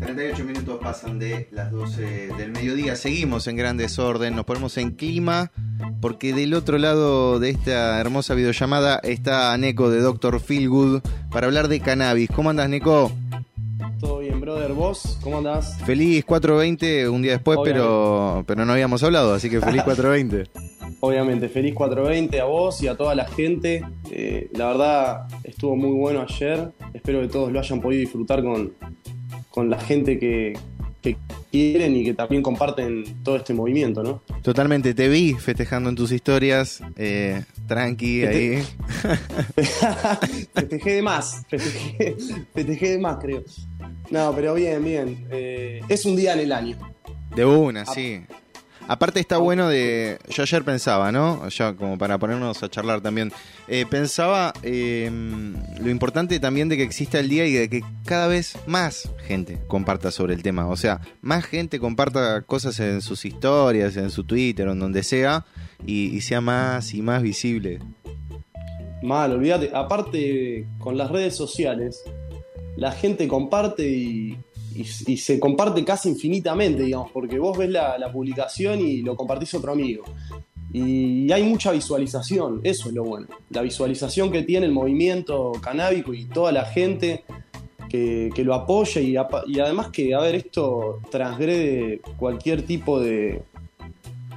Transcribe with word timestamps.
38 0.00 0.44
minutos 0.44 0.78
pasan 0.82 1.18
de 1.18 1.48
las 1.50 1.70
12 1.70 2.28
del 2.36 2.52
mediodía. 2.52 2.96
Seguimos 2.96 3.46
en 3.46 3.56
gran 3.56 3.76
desorden, 3.76 4.36
nos 4.36 4.44
ponemos 4.44 4.76
en 4.78 4.92
clima 4.92 5.50
porque 6.00 6.32
del 6.32 6.54
otro 6.54 6.78
lado 6.78 7.38
de 7.38 7.50
esta 7.50 8.00
hermosa 8.00 8.34
videollamada 8.34 9.00
está 9.02 9.56
Neko 9.56 9.90
de 9.90 10.00
Dr. 10.00 10.40
Feelgood 10.40 11.00
para 11.30 11.46
hablar 11.46 11.68
de 11.68 11.80
cannabis. 11.80 12.30
¿Cómo 12.30 12.50
andas, 12.50 12.68
Neko? 12.68 13.12
Todo 14.00 14.18
bien, 14.18 14.40
brother. 14.40 14.72
¿Vos? 14.72 15.18
¿Cómo 15.22 15.38
andás? 15.38 15.78
Feliz 15.84 16.24
420 16.24 17.08
un 17.08 17.22
día 17.22 17.32
después, 17.32 17.58
pero, 17.62 18.44
pero 18.46 18.64
no 18.64 18.72
habíamos 18.72 19.02
hablado, 19.02 19.34
así 19.34 19.48
que 19.48 19.60
feliz 19.60 19.82
420. 19.84 20.50
Obviamente, 21.00 21.48
feliz 21.48 21.74
420 21.74 22.40
a 22.40 22.44
vos 22.44 22.82
y 22.82 22.88
a 22.88 22.96
toda 22.96 23.14
la 23.14 23.26
gente. 23.26 23.84
Eh, 24.10 24.48
la 24.54 24.68
verdad, 24.68 25.28
estuvo 25.42 25.74
muy 25.74 25.90
bueno 25.98 26.20
ayer. 26.20 26.70
Espero 26.94 27.20
que 27.20 27.28
todos 27.28 27.50
lo 27.50 27.58
hayan 27.58 27.80
podido 27.80 28.00
disfrutar 28.00 28.42
con, 28.42 28.72
con 29.52 29.70
la 29.70 29.78
gente 29.78 30.18
que, 30.18 30.58
quieren 31.50 31.96
y 31.96 32.04
que 32.04 32.14
también 32.14 32.42
comparten 32.42 33.22
todo 33.24 33.36
este 33.36 33.52
movimiento, 33.52 34.04
¿no? 34.04 34.22
Totalmente, 34.42 34.94
te 34.94 35.08
vi 35.08 35.34
festejando 35.34 35.90
en 35.90 35.96
tus 35.96 36.12
historias, 36.12 36.80
eh, 36.96 37.44
tranqui 37.66 38.24
ahí. 38.24 38.62
festejé 40.54 40.94
de 40.94 41.02
más, 41.02 41.44
festejé, 41.48 42.16
de 42.92 42.98
más 42.98 43.18
creo. 43.20 43.42
No, 44.10 44.32
pero 44.34 44.54
bien, 44.54 44.84
bien. 44.84 45.26
Eh, 45.30 45.80
es 45.88 46.04
un 46.06 46.14
día 46.14 46.34
en 46.34 46.40
el 46.40 46.52
año. 46.52 46.76
De 47.34 47.44
una, 47.44 47.84
sí. 47.84 48.22
Aparte 48.88 49.20
está 49.20 49.38
bueno 49.38 49.68
de. 49.68 50.18
Yo 50.28 50.42
ayer 50.42 50.64
pensaba, 50.64 51.12
¿no? 51.12 51.48
Ya 51.48 51.74
como 51.74 51.96
para 51.98 52.18
ponernos 52.18 52.62
a 52.62 52.68
charlar 52.68 53.00
también. 53.00 53.32
Eh, 53.68 53.86
pensaba 53.88 54.52
em, 54.62 55.54
lo 55.80 55.90
importante 55.90 56.38
también 56.40 56.68
de 56.68 56.76
que 56.76 56.82
exista 56.82 57.20
el 57.20 57.28
día 57.28 57.46
y 57.46 57.52
de 57.52 57.68
que 57.68 57.82
cada 58.04 58.26
vez 58.26 58.56
más 58.66 59.08
gente 59.26 59.60
comparta 59.68 60.10
sobre 60.10 60.34
el 60.34 60.42
tema. 60.42 60.66
O 60.68 60.76
sea, 60.76 61.00
más 61.20 61.44
gente 61.44 61.78
comparta 61.78 62.42
cosas 62.42 62.78
en 62.80 63.00
sus 63.00 63.24
historias, 63.24 63.96
en 63.96 64.10
su 64.10 64.24
Twitter 64.24 64.68
o 64.68 64.72
en 64.72 64.80
donde 64.80 65.02
sea, 65.02 65.46
y, 65.86 66.20
sea 66.20 66.40
más 66.40 66.92
y 66.94 67.02
más 67.02 67.22
visible. 67.22 67.78
Mal, 69.02 69.32
olvídate. 69.32 69.70
Aparte, 69.74 70.66
con 70.78 70.96
las 70.96 71.10
redes 71.10 71.36
sociales, 71.36 72.02
la 72.76 72.92
gente 72.92 73.28
comparte 73.28 73.88
y, 73.88 74.38
y, 74.74 75.16
se 75.16 75.38
comparte 75.38 75.84
casi 75.84 76.08
infinitamente, 76.08 76.82
digamos, 76.82 77.10
porque 77.12 77.38
vos 77.38 77.56
ves 77.56 77.70
la, 77.70 78.10
publicación 78.12 78.80
y 78.80 79.02
lo 79.02 79.16
compartís 79.16 79.54
otro 79.54 79.72
amigo. 79.72 80.04
Y 80.72 81.30
hay 81.30 81.42
mucha 81.42 81.72
visualización, 81.72 82.60
eso 82.62 82.88
es 82.88 82.94
lo 82.94 83.04
bueno. 83.04 83.26
La 83.50 83.62
visualización 83.62 84.30
que 84.32 84.42
tiene 84.42 84.66
el 84.66 84.72
movimiento 84.72 85.52
canábico 85.60 86.14
y 86.14 86.24
toda 86.24 86.50
la 86.52 86.64
gente 86.64 87.24
que, 87.88 88.32
lo 88.38 88.54
apoya 88.54 89.00
y, 89.00 89.16
y, 89.52 89.60
además 89.60 89.88
que, 89.88 90.14
a 90.14 90.20
ver, 90.20 90.34
esto 90.34 91.00
transgrede 91.10 92.00
cualquier 92.16 92.62
tipo 92.62 93.00
de, 93.00 93.42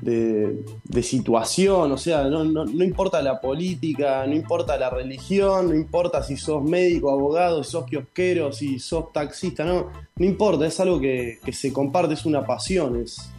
de, 0.01 1.03
situación, 1.03 1.91
o 1.91 1.97
sea, 1.97 2.23
no, 2.25 2.65
importa 2.83 3.21
la 3.21 3.39
política, 3.39 4.25
no 4.27 4.33
importa 4.33 4.77
la 4.77 4.89
religión, 4.89 5.69
no 5.69 5.75
importa 5.75 6.23
si 6.23 6.37
sos 6.37 6.63
médico, 6.63 7.11
abogado, 7.11 7.63
si 7.63 7.71
sos 7.71 7.85
kiosquero, 7.85 8.51
si 8.51 8.79
sos 8.79 9.11
taxista, 9.11 9.63
no, 9.63 9.91
no 10.15 10.25
importa, 10.25 10.65
es 10.65 10.79
algo 10.79 10.99
que, 10.99 11.39
se 11.51 11.71
comparte, 11.71 12.13
es 12.13 12.25
una 12.25 12.45
pasión, 12.45 13.01
es, 13.01 13.29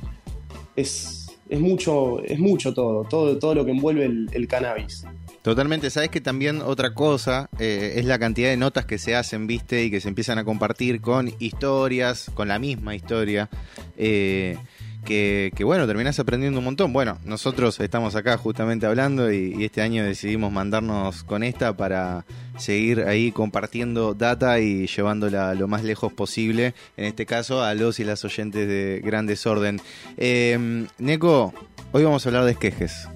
es, 0.76 1.26
es, 1.48 1.60
mucho, 1.60 2.20
es 2.22 2.38
mucho 2.38 2.72
todo, 2.72 3.04
todo, 3.04 3.38
todo 3.38 3.54
lo 3.54 3.64
que 3.64 3.72
envuelve 3.72 4.04
el, 4.04 4.48
cannabis. 4.48 5.04
Totalmente, 5.42 5.90
sabes 5.90 6.10
que 6.10 6.20
también 6.20 6.60
otra 6.60 6.92
cosa 6.92 7.48
eh, 7.60 7.94
es 7.96 8.04
la 8.04 8.18
cantidad 8.18 8.48
de 8.48 8.56
notas 8.56 8.84
que 8.84 8.98
se 8.98 9.14
hacen, 9.14 9.46
viste, 9.46 9.84
y 9.84 9.92
que 9.92 10.00
se 10.00 10.08
empiezan 10.08 10.38
a 10.38 10.44
compartir 10.44 11.00
con 11.00 11.32
historias, 11.38 12.30
con 12.34 12.48
la 12.48 12.58
misma 12.58 12.96
historia. 12.96 13.48
Eh, 13.96 14.58
que, 15.06 15.64
bueno, 15.64 15.86
terminás 15.86 16.18
aprendiendo 16.18 16.58
un 16.58 16.64
montón. 16.64 16.92
Bueno, 16.92 17.18
nosotros 17.24 17.80
estamos 17.80 18.14
acá 18.14 18.36
justamente 18.36 18.86
hablando 18.86 19.32
y, 19.32 19.64
este 19.64 19.80
año 19.80 20.04
decidimos 20.04 20.52
mandarnos 20.52 21.24
con 21.24 21.42
esta 21.42 21.76
para 21.76 22.26
seguir 22.58 23.00
ahí 23.02 23.32
compartiendo 23.32 24.14
data 24.14 24.60
y 24.60 24.86
llevándola 24.86 25.54
lo 25.54 25.68
más 25.68 25.82
lejos 25.84 26.12
posible, 26.12 26.74
en 26.96 27.04
este 27.06 27.24
caso 27.24 27.62
a 27.62 27.74
los 27.74 27.98
y 28.00 28.04
las 28.04 28.24
oyentes 28.24 28.68
de 28.68 29.00
Gran 29.04 29.26
Desorden. 29.26 29.80
Eh, 30.16 30.86
Neko, 30.98 31.54
hoy 31.92 32.04
vamos 32.04 32.26
a 32.26 32.28
hablar 32.28 32.44
de 32.44 32.52
esquejes. 32.52 33.08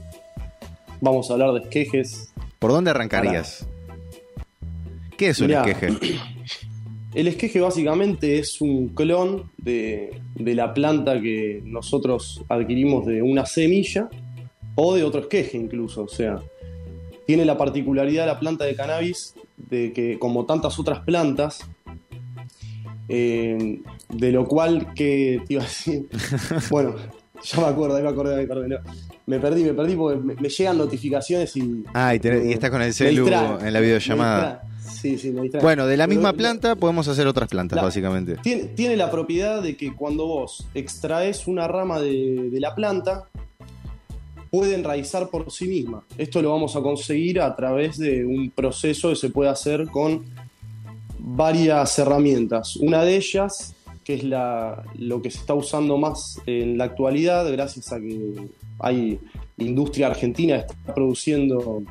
Vamos 1.00 1.30
a 1.30 1.34
hablar 1.34 1.52
de 1.52 1.60
esquejes. 1.60 2.32
¿Por 2.58 2.72
dónde 2.72 2.90
arrancarías? 2.90 3.66
¿Qué 5.16 5.28
es 5.28 5.40
un 5.40 5.50
esqueje? 5.50 5.88
El 7.12 7.26
esqueje 7.26 7.60
básicamente 7.60 8.38
es 8.38 8.60
un 8.60 8.90
clon 8.90 9.50
de, 9.56 10.20
la 10.36 10.72
planta 10.72 11.20
que 11.20 11.60
nosotros 11.64 12.44
adquirimos 12.48 13.04
de 13.04 13.20
una 13.20 13.46
semilla 13.46 14.08
o 14.76 14.94
de 14.94 15.02
otro 15.02 15.22
esqueje 15.22 15.56
incluso. 15.56 16.04
O 16.04 16.08
sea, 16.08 16.40
tiene 17.26 17.44
la 17.44 17.58
particularidad 17.58 18.26
la 18.26 18.38
planta 18.38 18.64
de 18.64 18.76
cannabis 18.76 19.34
de 19.56 19.92
que 19.92 20.18
como 20.20 20.46
tantas 20.46 20.78
otras 20.78 21.00
plantas, 21.00 21.68
eh, 23.08 23.80
de 24.08 24.32
lo 24.32 24.46
cual 24.46 24.94
que 24.94 25.42
te 25.48 25.54
iba 25.54 25.62
a 25.62 25.66
decir, 25.66 26.06
bueno, 26.70 26.94
ya 27.42 27.60
me 27.60 27.66
acuerdo, 27.66 28.00
me 28.00 28.08
acuerdo, 28.08 28.36
me 28.36 28.42
acuerdo. 28.42 28.66
Me 29.30 29.38
perdí, 29.38 29.62
me 29.62 29.74
perdí 29.74 29.94
porque 29.94 30.18
me, 30.18 30.48
llegan 30.48 30.76
notificaciones 30.76 31.56
y. 31.56 31.84
Ah, 31.94 32.16
y, 32.16 32.18
estás 32.52 32.68
con 32.68 32.82
el 32.82 32.92
celu 32.92 33.28
en 33.28 33.72
la 33.72 33.78
videollamada. 33.78 34.62
Bueno, 35.62 35.86
de 35.86 35.96
la 35.96 36.08
misma 36.08 36.32
planta 36.32 36.74
podemos 36.74 37.06
hacer 37.06 37.28
otras 37.28 37.48
plantas, 37.48 37.80
básicamente. 37.80 38.38
Tiene, 38.42 38.96
la 38.96 39.08
propiedad 39.08 39.62
de 39.62 39.76
que 39.76 39.94
cuando 39.94 40.26
vos 40.26 40.66
extraes 40.74 41.46
una 41.46 41.68
rama 41.68 42.00
de, 42.00 42.50
la 42.54 42.74
planta, 42.74 43.28
puede 44.50 44.74
enraizar 44.74 45.30
por 45.30 45.48
sí 45.52 45.68
misma. 45.68 46.02
Esto 46.18 46.42
lo 46.42 46.50
vamos 46.50 46.74
a 46.74 46.80
conseguir 46.80 47.40
a 47.40 47.54
través 47.54 47.98
de 47.98 48.24
un 48.24 48.50
proceso 48.50 49.10
que 49.10 49.16
se 49.16 49.30
puede 49.30 49.48
hacer 49.48 49.86
con 49.86 50.24
varias 51.20 51.96
herramientas. 52.00 52.74
Una 52.74 53.04
de 53.04 53.14
ellas, 53.14 53.76
que 54.10 54.16
es 54.16 54.24
la, 54.24 54.82
lo 54.98 55.22
que 55.22 55.30
se 55.30 55.38
está 55.38 55.54
usando 55.54 55.96
más 55.96 56.40
en 56.44 56.76
la 56.76 56.84
actualidad, 56.84 57.48
gracias 57.52 57.92
a 57.92 58.00
que 58.00 58.48
hay 58.80 59.20
industria 59.56 60.08
argentina 60.08 60.66
que 60.66 60.72
está 60.72 60.94
produciendo 60.94 61.84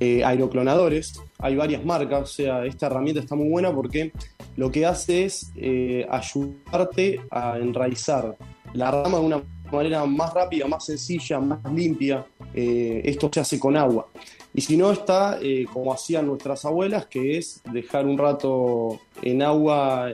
eh, 0.00 0.24
aeroclonadores. 0.24 1.20
Hay 1.38 1.54
varias 1.54 1.84
marcas, 1.84 2.22
o 2.22 2.26
sea, 2.26 2.64
esta 2.66 2.86
herramienta 2.86 3.20
está 3.20 3.36
muy 3.36 3.48
buena 3.48 3.72
porque 3.72 4.10
lo 4.56 4.72
que 4.72 4.84
hace 4.84 5.26
es 5.26 5.52
eh, 5.54 6.08
ayudarte 6.10 7.20
a 7.30 7.58
enraizar 7.58 8.36
la 8.72 8.90
rama 8.90 9.18
de 9.18 9.24
una 9.26 9.42
manera 9.70 10.04
más 10.06 10.34
rápida, 10.34 10.66
más 10.66 10.86
sencilla, 10.86 11.38
más 11.38 11.60
limpia. 11.72 12.26
Eh, 12.52 13.02
esto 13.04 13.30
se 13.32 13.38
hace 13.38 13.60
con 13.60 13.76
agua. 13.76 14.08
Y 14.52 14.60
si 14.60 14.76
no 14.76 14.90
está 14.90 15.38
como 15.72 15.92
hacían 15.92 16.26
nuestras 16.26 16.64
abuelas, 16.64 17.06
que 17.06 17.38
es 17.38 17.62
dejar 17.72 18.04
un 18.06 18.18
rato 18.18 18.98
en 19.22 19.42
agua 19.42 20.12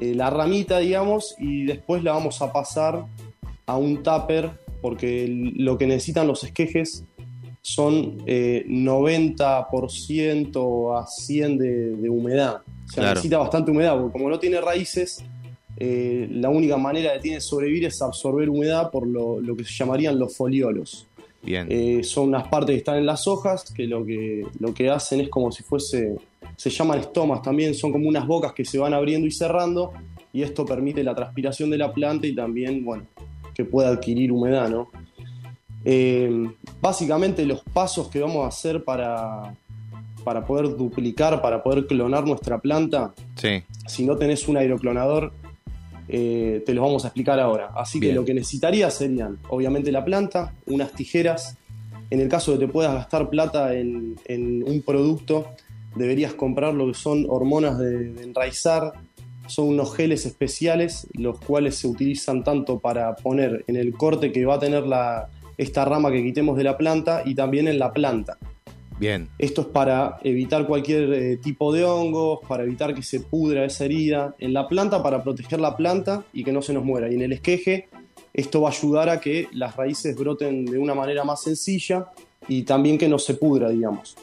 la 0.00 0.30
ramita, 0.30 0.78
digamos, 0.78 1.34
y 1.38 1.64
después 1.64 2.04
la 2.04 2.12
vamos 2.12 2.40
a 2.42 2.52
pasar 2.52 3.04
a 3.66 3.76
un 3.76 4.02
tupper, 4.02 4.50
porque 4.80 5.26
lo 5.28 5.76
que 5.76 5.86
necesitan 5.86 6.26
los 6.26 6.44
esquejes 6.44 7.04
son 7.62 8.18
90% 8.18 10.56
eh, 10.56 10.98
a 10.98 11.06
100 11.06 11.58
de, 11.58 12.08
humedad. 12.08 12.62
O 12.86 12.90
sea, 12.90 13.10
necesita 13.10 13.38
bastante 13.38 13.70
humedad, 13.70 13.98
porque 13.98 14.12
como 14.12 14.30
no 14.30 14.38
tiene 14.38 14.60
raíces, 14.60 15.24
eh, 15.76 16.28
la 16.30 16.48
única 16.48 16.76
manera 16.76 17.12
que 17.12 17.20
tiene 17.20 17.36
de 17.36 17.40
sobrevivir 17.40 17.84
es 17.84 18.00
absorber 18.00 18.48
humedad 18.48 18.90
por 18.90 19.06
lo, 19.06 19.40
que 19.54 19.64
se 19.64 19.72
llamarían 19.72 20.18
los 20.18 20.36
foliolos. 20.36 21.06
Bien. 21.42 21.66
Eh, 21.70 22.02
son 22.02 22.28
unas 22.28 22.48
partes 22.48 22.74
que 22.74 22.78
están 22.78 22.96
en 22.96 23.06
las 23.06 23.28
hojas 23.28 23.72
que 23.72 23.86
lo, 23.86 24.04
que 24.04 24.42
lo 24.58 24.74
que 24.74 24.90
hacen 24.90 25.20
es 25.20 25.28
como 25.28 25.52
si 25.52 25.62
fuese, 25.62 26.16
se 26.58 26.70
llaman 26.70 26.98
estomas 26.98 27.40
también, 27.40 27.74
son 27.74 27.92
como 27.92 28.08
unas 28.08 28.26
bocas 28.26 28.52
que 28.52 28.64
se 28.64 28.78
van 28.78 28.92
abriendo 28.92 29.26
y 29.26 29.30
cerrando 29.30 29.92
y 30.32 30.42
esto 30.42 30.66
permite 30.66 31.02
la 31.02 31.14
transpiración 31.14 31.70
de 31.70 31.78
la 31.78 31.92
planta 31.92 32.26
y 32.26 32.34
también, 32.34 32.84
bueno, 32.84 33.04
que 33.54 33.64
pueda 33.64 33.88
adquirir 33.88 34.32
humedad, 34.32 34.68
¿no? 34.68 34.90
Eh, 35.84 36.50
básicamente 36.80 37.46
los 37.46 37.62
pasos 37.62 38.08
que 38.08 38.20
vamos 38.20 38.44
a 38.44 38.48
hacer 38.48 38.82
para, 38.84 39.54
para 40.24 40.44
poder 40.44 40.76
duplicar, 40.76 41.40
para 41.40 41.62
poder 41.62 41.86
clonar 41.86 42.26
nuestra 42.26 42.58
planta, 42.58 43.14
si 43.86 44.04
no 44.04 44.16
tenés 44.16 44.48
un 44.48 44.56
aeroclonador, 44.56 45.32
eh, 46.08 46.62
te 46.64 46.74
los 46.74 46.82
vamos 46.82 47.04
a 47.04 47.08
explicar 47.08 47.38
ahora. 47.38 47.70
Así 47.76 48.00
que 48.00 48.12
lo 48.12 48.24
que 48.24 48.34
necesitarías 48.34 48.94
serían, 48.94 49.38
obviamente, 49.48 49.92
la 49.92 50.04
planta, 50.04 50.54
unas 50.66 50.92
tijeras. 50.92 51.56
En 52.10 52.20
el 52.20 52.28
caso 52.28 52.52
de 52.52 52.58
que 52.58 52.66
te 52.66 52.72
puedas 52.72 52.94
gastar 52.94 53.28
plata 53.28 53.74
en, 53.74 54.16
un 54.66 54.82
producto, 54.82 55.46
deberías 55.94 56.34
comprar 56.34 56.74
lo 56.74 56.86
que 56.86 56.94
son 56.94 57.26
hormonas 57.28 57.78
de, 57.78 58.12
de 58.12 58.22
enraizar. 58.22 58.92
Son 59.46 59.68
unos 59.68 59.96
geles 59.96 60.26
especiales, 60.26 61.06
los 61.14 61.38
cuales 61.38 61.76
se 61.76 61.88
utilizan 61.88 62.44
tanto 62.44 62.80
para 62.80 63.16
poner 63.16 63.64
en 63.66 63.76
el 63.76 63.94
corte 63.94 64.30
que 64.30 64.44
va 64.44 64.56
a 64.56 64.58
tener 64.58 64.86
la, 64.86 65.30
esta 65.58 65.84
rama 65.84 66.10
que 66.10 66.22
quitemos 66.22 66.56
de 66.56 66.64
la 66.64 66.78
planta 66.78 67.22
y 67.24 67.34
también 67.34 67.68
en 67.68 67.78
la 67.78 67.92
planta. 67.92 68.38
Bien. 68.98 69.28
Esto 69.38 69.60
es 69.62 69.66
para 69.68 70.18
evitar 70.24 70.66
cualquier 70.66 71.12
eh, 71.12 71.36
tipo 71.36 71.72
de 71.72 71.84
hongos, 71.84 72.40
para 72.48 72.64
evitar 72.64 72.94
que 72.94 73.02
se 73.02 73.20
pudra 73.20 73.64
esa 73.64 73.84
herida. 73.84 74.34
En 74.38 74.52
la 74.52 74.66
planta, 74.68 75.02
para 75.02 75.22
proteger 75.22 75.60
la 75.60 75.76
planta 75.76 76.24
y 76.32 76.42
que 76.42 76.52
no 76.52 76.62
se 76.62 76.72
nos 76.72 76.84
muera. 76.84 77.10
Y 77.10 77.14
en 77.14 77.22
el 77.22 77.32
esqueje, 77.32 77.88
esto 78.32 78.60
va 78.60 78.70
a 78.70 78.72
ayudar 78.72 79.08
a 79.08 79.20
que 79.20 79.48
las 79.52 79.76
raíces 79.76 80.16
broten 80.16 80.64
de 80.64 80.78
una 80.78 80.94
manera 80.94 81.24
más 81.24 81.42
sencilla 81.42 82.06
y 82.48 82.62
también 82.62 82.98
que 82.98 83.08
no 83.08 83.18
se 83.18 83.34
pudra, 83.34 83.68
digamos. 83.70 84.16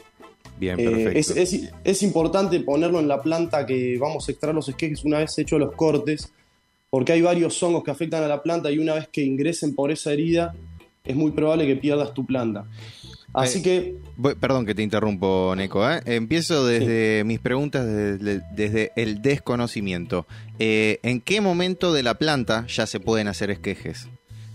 Bien, 0.58 0.78
Eh, 0.80 0.84
perfecto. 0.84 1.18
es, 1.18 1.52
es- 1.54 1.70
es 1.84 2.02
importante 2.02 2.58
ponerlo 2.60 2.98
en 3.00 3.08
la 3.08 3.20
planta 3.22 3.66
que 3.66 3.98
vamos 3.98 4.28
a 4.28 4.32
extraer 4.32 4.54
los 4.54 4.68
esquejes 4.68 5.04
una 5.04 5.18
vez 5.18 5.36
hechos 5.38 5.58
los 5.60 5.72
cortes, 5.74 6.32
porque 6.90 7.12
hay 7.12 7.20
varios 7.22 7.62
hongos 7.62 7.84
que 7.84 7.90
afectan 7.90 8.22
a 8.22 8.28
la 8.28 8.42
planta 8.42 8.70
y 8.70 8.78
una 8.78 8.94
vez 8.94 9.08
que 9.12 9.22
ingresen 9.22 9.74
por 9.74 9.90
esa 9.90 10.12
herida, 10.12 10.54
es 11.04 11.14
muy 11.14 11.30
probable 11.32 11.66
que 11.66 11.76
pierdas 11.76 12.14
tu 12.14 12.24
planta. 12.24 12.64
Así 13.34 13.58
Eh, 13.58 13.62
que 13.62 13.94
Voy- 14.16 14.34
perdón 14.34 14.64
que 14.64 14.74
te 14.74 14.82
interrumpo, 14.82 15.52
Neko. 15.54 15.86
¿eh? 15.90 16.00
Empiezo 16.06 16.64
desde 16.64 17.22
mis 17.24 17.38
preguntas, 17.38 17.84
desde, 17.86 18.40
desde 18.54 18.92
el 18.96 19.20
desconocimiento. 19.20 20.26
¿En 20.58 21.20
qué 21.20 21.42
momento 21.42 21.92
de 21.92 22.02
la 22.02 22.14
planta 22.14 22.66
ya 22.66 22.86
se 22.86 22.98
pueden 22.98 23.28
hacer 23.28 23.50
esquejes? 23.50 24.08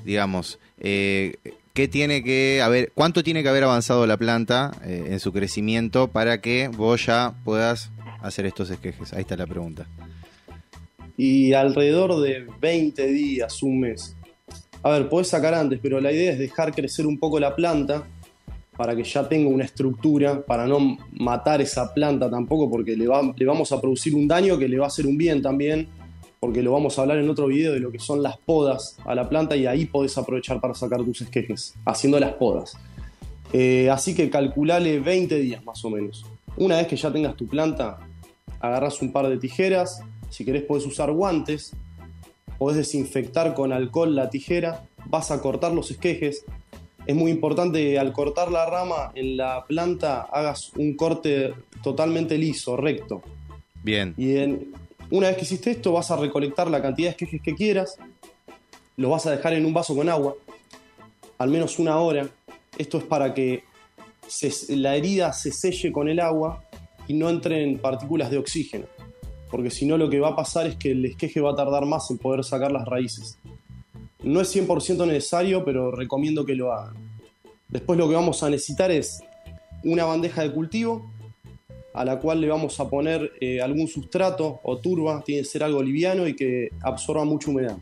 Digamos, 0.04 0.58
eh, 0.80 1.36
¿qué 1.74 1.88
tiene 1.88 2.24
que 2.24 2.62
haber, 2.62 2.92
¿cuánto 2.94 3.24
tiene 3.24 3.44
que 3.44 3.50
haber 3.50 3.64
avanzado 3.64 4.06
la 4.08 4.18
planta 4.18 4.72
eh, 4.86 5.08
en 5.10 5.20
su 5.20 5.32
crecimiento 5.32 6.08
para 6.10 6.42
que 6.42 6.68
vos 6.70 7.06
ya 7.06 7.34
puedas 7.44 7.90
hacer 8.22 8.46
estos 8.46 8.70
esquejes? 8.70 9.14
Ahí 9.14 9.22
está 9.22 9.36
la 9.38 9.48
pregunta. 9.48 9.88
y 11.18 11.54
alrededor 11.54 12.20
de 12.22 12.48
20 12.60 13.08
días, 13.08 13.62
un 13.64 13.80
mes. 13.82 14.16
A 14.84 14.90
ver, 14.92 15.10
podés 15.10 15.28
sacar 15.28 15.54
antes, 15.54 15.80
pero 15.82 16.00
la 16.02 16.12
idea 16.12 16.32
es 16.32 16.40
dejar 16.40 16.74
crecer 16.74 17.06
un 17.06 17.20
poco 17.20 17.40
la 17.40 17.56
planta 17.56 18.04
para 18.76 18.96
que 18.96 19.04
ya 19.04 19.28
tenga 19.30 19.48
una 19.50 19.64
estructura, 19.66 20.42
para 20.44 20.66
no 20.66 20.98
matar 21.12 21.62
esa 21.62 21.94
planta 21.94 22.30
tampoco, 22.32 22.70
porque 22.72 22.96
le, 22.96 23.08
va- 23.08 23.32
le 23.36 23.46
vamos 23.46 23.72
a 23.72 23.80
producir 23.80 24.16
un 24.16 24.28
daño 24.28 24.58
que 24.58 24.68
le 24.68 24.80
va 24.80 24.86
a 24.86 24.88
hacer 24.88 25.06
un 25.06 25.18
bien 25.18 25.42
también, 25.42 25.88
porque 26.42 26.64
lo 26.64 26.72
vamos 26.72 26.98
a 26.98 27.04
hablar 27.04 27.20
en 27.20 27.30
otro 27.30 27.46
video 27.46 27.72
de 27.72 27.80
lo 27.80 27.92
que 27.92 28.00
son 28.00 28.24
las 28.24 28.36
podas 28.36 28.98
a 29.06 29.14
la 29.14 29.30
planta 29.30 29.56
y 29.56 29.68
ahí 29.68 29.86
podés 29.86 30.18
aprovechar 30.18 30.60
para 30.60 30.74
sacar 30.74 31.04
tus 31.04 31.22
esquejes, 31.22 31.76
haciendo 31.86 32.20
las 32.20 32.34
podas. 32.34 32.76
Eh, 33.54 33.92
así 33.92 34.16
que 34.16 34.28
calculale 34.32 35.00
20 35.00 35.38
días 35.38 35.64
más 35.64 35.86
o 35.86 35.92
menos. 35.92 36.26
Una 36.58 36.78
vez 36.78 36.88
que 36.88 36.96
ya 36.96 37.14
tengas 37.14 37.36
tu 37.36 37.46
planta, 37.46 38.00
agarras 38.60 39.04
un 39.04 39.12
par 39.12 39.30
de 39.30 39.38
tijeras, 39.38 40.02
si 40.32 40.44
querés 40.44 40.64
podés 40.64 40.88
usar 40.88 41.12
guantes, 41.12 41.74
podés 42.58 42.78
desinfectar 42.78 43.54
con 43.54 43.72
alcohol 43.72 44.16
la 44.16 44.32
tijera, 44.32 44.84
vas 45.06 45.30
a 45.30 45.42
cortar 45.44 45.74
los 45.74 45.92
esquejes. 45.92 46.44
Es 47.06 47.16
muy 47.16 47.30
importante 47.30 48.00
al 48.00 48.14
cortar 48.14 48.52
la 48.52 48.66
rama 48.66 49.12
en 49.14 49.38
la 49.38 49.64
planta 49.68 50.22
hagas 50.22 50.72
un 50.76 50.96
corte 50.96 51.54
totalmente 51.84 52.36
liso, 52.40 52.78
recto. 52.78 53.22
Bien, 53.84 54.16
Y 54.18 54.38
en- 54.38 54.74
una 55.12 55.28
vez 55.28 55.38
que 55.38 55.44
hiciste 55.44 55.72
esto 55.72 55.92
vas 55.92 56.10
a 56.10 56.16
recolectar 56.16 56.70
la 56.70 56.82
cantidad 56.82 57.10
de 57.10 57.12
esquejes 57.12 57.42
que 57.42 57.54
quieras, 57.54 57.98
los 58.98 59.12
vas 59.12 59.26
a 59.26 59.32
dejar 59.32 59.54
en 59.54 59.66
un 59.66 59.74
vaso 59.74 59.96
con 59.96 60.10
agua, 60.10 60.36
al 61.38 61.50
menos 61.50 61.80
una 61.80 61.98
hora. 61.98 62.28
Esto 62.78 62.98
es 62.98 63.04
para 63.04 63.34
que 63.34 63.64
la 64.70 64.96
herida 64.96 65.34
se 65.34 65.52
selle 65.52 65.92
con 65.92 66.08
el 66.08 66.20
agua 66.20 66.64
y 67.08 67.14
no 67.14 67.30
entren 67.30 67.78
partículas 67.78 68.32
de 68.32 68.38
oxígeno. 68.38 68.86
Porque 69.50 69.70
si 69.70 69.86
no 69.86 69.98
lo 69.98 70.10
que 70.10 70.20
va 70.20 70.30
a 70.30 70.36
pasar 70.36 70.68
es 70.68 70.78
que 70.78 70.92
el 70.92 71.04
esqueje 71.04 71.42
va 71.42 71.52
a 71.52 71.56
tardar 71.56 71.86
más 71.86 72.10
en 72.10 72.18
poder 72.18 72.44
sacar 72.46 72.72
las 72.72 72.86
raíces. 72.86 73.38
No 74.24 74.40
es 74.40 74.56
100% 74.56 75.06
necesario, 75.06 75.66
pero 75.66 75.92
recomiendo 75.92 76.46
que 76.46 76.56
lo 76.56 76.72
hagan. 76.72 76.96
Después 77.68 78.00
lo 78.00 78.08
que 78.08 78.16
vamos 78.16 78.44
a 78.44 78.50
necesitar 78.50 78.92
es 78.92 79.22
una 79.84 80.06
bandeja 80.06 80.44
de 80.44 80.52
cultivo, 80.52 81.12
a 81.94 82.06
la 82.06 82.20
cual 82.20 82.40
le 82.42 82.48
vamos 82.48 82.80
a 82.80 82.90
poner 82.90 83.34
eh, 83.42 83.62
algún 83.62 83.88
sustrato 83.88 84.60
o 84.64 84.78
turba, 84.78 85.22
tiene 85.26 85.42
que 85.42 85.48
ser 85.48 85.64
algo 85.64 85.82
liviano 85.84 86.28
y 86.28 86.36
que 86.36 86.70
absorba 86.82 87.26
mucha 87.26 87.50
humedad. 87.52 87.78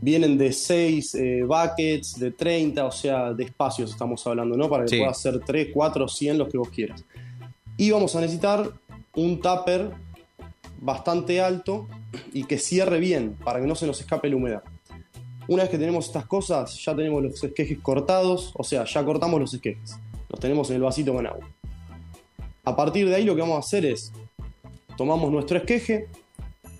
Vienen 0.00 0.36
de 0.38 0.52
6 0.52 1.16
buckets, 1.46 2.18
de 2.20 2.30
30, 2.30 2.84
o 2.84 2.92
sea, 2.92 3.32
de 3.32 3.44
espacios 3.44 3.90
estamos 3.90 4.24
hablando, 4.26 4.56
¿no? 4.56 4.68
Para 4.68 4.84
que 4.84 4.90
Sí. 4.90 4.98
pueda 4.98 5.14
ser 5.14 5.40
3, 5.40 5.68
4, 5.72 6.06
100, 6.06 6.38
los 6.38 6.48
que 6.48 6.58
vos 6.58 6.68
quieras. 6.68 7.02
Y 7.76 7.90
vamos 7.90 8.14
a 8.14 8.20
necesitar 8.20 8.70
un 9.14 9.40
tupper 9.40 9.90
bastante 10.80 11.40
alto 11.40 11.88
y 12.32 12.44
que 12.44 12.58
cierre 12.58 13.00
bien 13.00 13.36
para 13.42 13.60
que 13.60 13.66
no 13.66 13.74
se 13.74 13.86
nos 13.86 14.00
escape 14.00 14.28
la 14.28 14.36
humedad. 14.36 14.62
Una 15.48 15.62
vez 15.62 15.70
que 15.70 15.78
tenemos 15.78 16.06
estas 16.06 16.26
cosas, 16.26 16.78
ya 16.84 16.94
tenemos 16.94 17.22
los 17.22 17.42
esquejes 17.42 17.78
cortados, 17.80 18.52
o 18.54 18.64
sea, 18.64 18.84
ya 18.84 19.04
cortamos 19.04 19.40
los 19.40 19.54
esquejes. 19.54 19.96
Los 20.28 20.40
tenemos 20.40 20.68
en 20.70 20.76
el 20.76 20.82
vasito 20.82 21.14
con 21.14 21.26
agua. 21.26 21.48
A 22.66 22.74
partir 22.76 23.08
de 23.08 23.14
ahí 23.14 23.24
lo 23.24 23.34
que 23.34 23.40
vamos 23.42 23.56
a 23.56 23.60
hacer 23.60 23.86
es, 23.86 24.12
tomamos 24.96 25.30
nuestro 25.30 25.56
esqueje, 25.58 26.08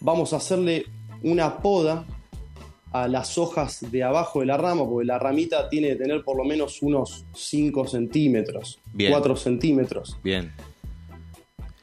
vamos 0.00 0.32
a 0.32 0.36
hacerle 0.36 0.84
una 1.22 1.58
poda 1.58 2.04
a 2.92 3.08
las 3.08 3.38
hojas 3.38 3.84
de 3.90 4.02
abajo 4.02 4.40
de 4.40 4.46
la 4.46 4.56
rama, 4.56 4.84
porque 4.88 5.06
la 5.06 5.18
ramita 5.18 5.68
tiene 5.68 5.88
que 5.88 5.96
tener 5.96 6.24
por 6.24 6.36
lo 6.36 6.44
menos 6.44 6.82
unos 6.82 7.24
5 7.34 7.86
centímetros, 7.86 8.78
Bien. 8.92 9.12
4 9.12 9.36
centímetros. 9.36 10.16
bien. 10.22 10.52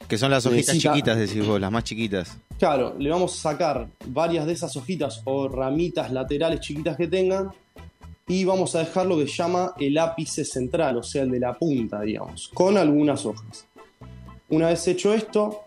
Que 0.07 0.17
son 0.17 0.31
las 0.31 0.45
hojitas 0.45 0.75
Necesita- 0.75 0.91
chiquitas, 0.93 1.17
decís 1.17 1.47
vos, 1.47 1.59
las 1.61 1.71
más 1.71 1.83
chiquitas. 1.85 2.37
Claro, 2.59 2.93
le 2.99 3.09
vamos 3.09 3.33
a 3.39 3.51
sacar 3.51 3.87
varias 4.07 4.45
de 4.45 4.53
esas 4.53 4.75
hojitas 4.75 5.21
o 5.25 5.47
ramitas 5.47 6.11
laterales 6.11 6.59
chiquitas 6.59 6.97
que 6.97 7.07
tengan 7.07 7.49
y 8.27 8.43
vamos 8.43 8.75
a 8.75 8.79
dejar 8.79 9.05
lo 9.05 9.17
que 9.17 9.27
se 9.27 9.33
llama 9.35 9.73
el 9.79 9.97
ápice 9.97 10.43
central, 10.45 10.97
o 10.97 11.03
sea, 11.03 11.23
el 11.23 11.31
de 11.31 11.39
la 11.39 11.53
punta, 11.53 12.01
digamos, 12.01 12.49
con 12.53 12.77
algunas 12.77 13.25
hojas. 13.25 13.65
Una 14.53 14.67
vez 14.67 14.87
hecho 14.87 15.15
esto, 15.15 15.63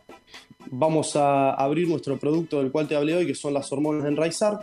vamos 0.71 1.17
a 1.17 1.51
abrir 1.51 1.89
nuestro 1.89 2.17
producto 2.19 2.63
del 2.63 2.71
cual 2.71 2.87
te 2.87 2.95
hablé 2.95 3.17
hoy, 3.17 3.27
que 3.27 3.35
son 3.35 3.53
las 3.53 3.73
hormonas 3.73 4.05
de 4.05 4.11
enraizar. 4.11 4.61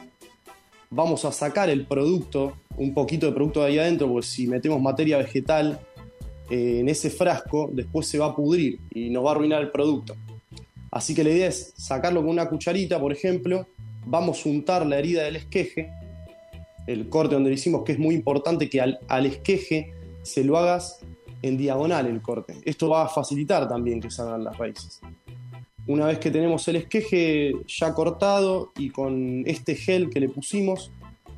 Vamos 0.90 1.26
a 1.26 1.34
sacar 1.34 1.70
el 1.70 1.86
producto, 1.86 2.54
un 2.78 2.94
poquito 2.94 3.26
de 3.26 3.34
producto 3.34 3.60
de 3.60 3.68
ahí 3.68 3.80
adentro, 3.80 4.08
porque 4.08 4.26
si 4.26 4.48
metemos 4.48 4.82
materia 4.82 5.18
vegetal 5.18 5.78
eh, 6.50 6.78
en 6.80 6.88
ese 6.88 7.10
frasco, 7.10 7.70
después 7.74 8.08
se 8.08 8.18
va 8.18 8.28
a 8.28 8.34
pudrir 8.34 8.80
y 8.92 9.10
nos 9.10 9.26
va 9.26 9.32
a 9.32 9.34
arruinar 9.34 9.62
el 9.62 9.72
producto. 9.72 10.16
Así 10.90 11.14
que 11.14 11.26
la 11.26 11.32
idea 11.32 11.48
es 11.48 11.74
sacarlo 11.76 12.22
con 12.22 12.30
una 12.30 12.48
cucharita, 12.48 13.02
por 13.02 13.12
ejemplo, 13.12 13.68
vamos 14.06 14.46
a 14.46 14.50
untar 14.50 14.86
la 14.86 15.00
herida 15.00 15.24
del 15.24 15.36
esqueje, 15.36 15.92
el 16.88 17.10
corte 17.10 17.36
donde 17.36 17.50
lo 17.50 17.56
hicimos, 17.56 17.84
que 17.84 17.92
es 17.92 18.00
muy 18.00 18.16
importante 18.16 18.70
que 18.70 18.80
al, 18.80 19.00
al 19.10 19.26
esqueje 19.26 19.94
se 20.22 20.46
lo 20.46 20.58
hagas 20.58 21.02
en 21.44 21.58
diagonal 21.58 22.08
el 22.08 22.22
corte. 22.22 22.60
Esto 22.66 22.90
va 22.90 23.04
a 23.04 23.08
facilitar 23.08 23.68
también 23.68 24.02
que 24.02 24.10
salgan 24.10 24.44
las 24.44 24.58
raíces. 24.58 25.02
Una 25.86 26.06
vez 26.08 26.18
que 26.18 26.32
tenemos 26.32 26.66
el 26.70 26.78
esqueje 26.78 27.52
ya 27.68 27.94
cortado 27.94 28.72
y 28.78 28.90
con 28.90 29.44
este 29.46 29.76
gel 29.76 30.10
que 30.10 30.22
le 30.22 30.30
pusimos, 30.30 30.92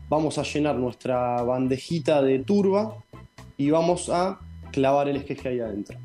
vamos 0.08 0.38
a 0.38 0.44
llenar 0.44 0.76
nuestra 0.76 1.42
bandejita 1.42 2.22
de 2.22 2.40
turba 2.40 3.04
y 3.58 3.72
vamos 3.72 4.10
a 4.10 4.40
clavar 4.72 5.10
el 5.10 5.16
esqueje 5.16 5.50
ahí 5.50 5.60
adentro. 5.60 5.98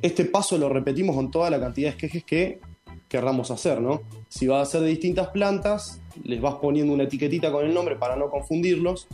Este 0.00 0.24
paso 0.24 0.56
lo 0.56 0.70
repetimos 0.70 1.14
con 1.14 1.30
toda 1.30 1.50
la 1.50 1.60
cantidad 1.60 1.88
de 1.88 1.96
esquejes 1.96 2.24
que 2.24 2.60
querramos 3.08 3.50
hacer, 3.50 3.82
¿no? 3.82 4.00
Si 4.30 4.46
vas 4.46 4.60
a 4.60 4.62
hacer 4.62 4.80
de 4.80 4.88
distintas 4.88 5.28
plantas, 5.28 6.00
les 6.24 6.40
vas 6.40 6.54
poniendo 6.54 6.94
una 6.94 7.04
etiquetita 7.04 7.52
con 7.52 7.66
el 7.66 7.74
nombre 7.74 7.96
para 7.96 8.16
no 8.16 8.30
confundirlos. 8.30 9.08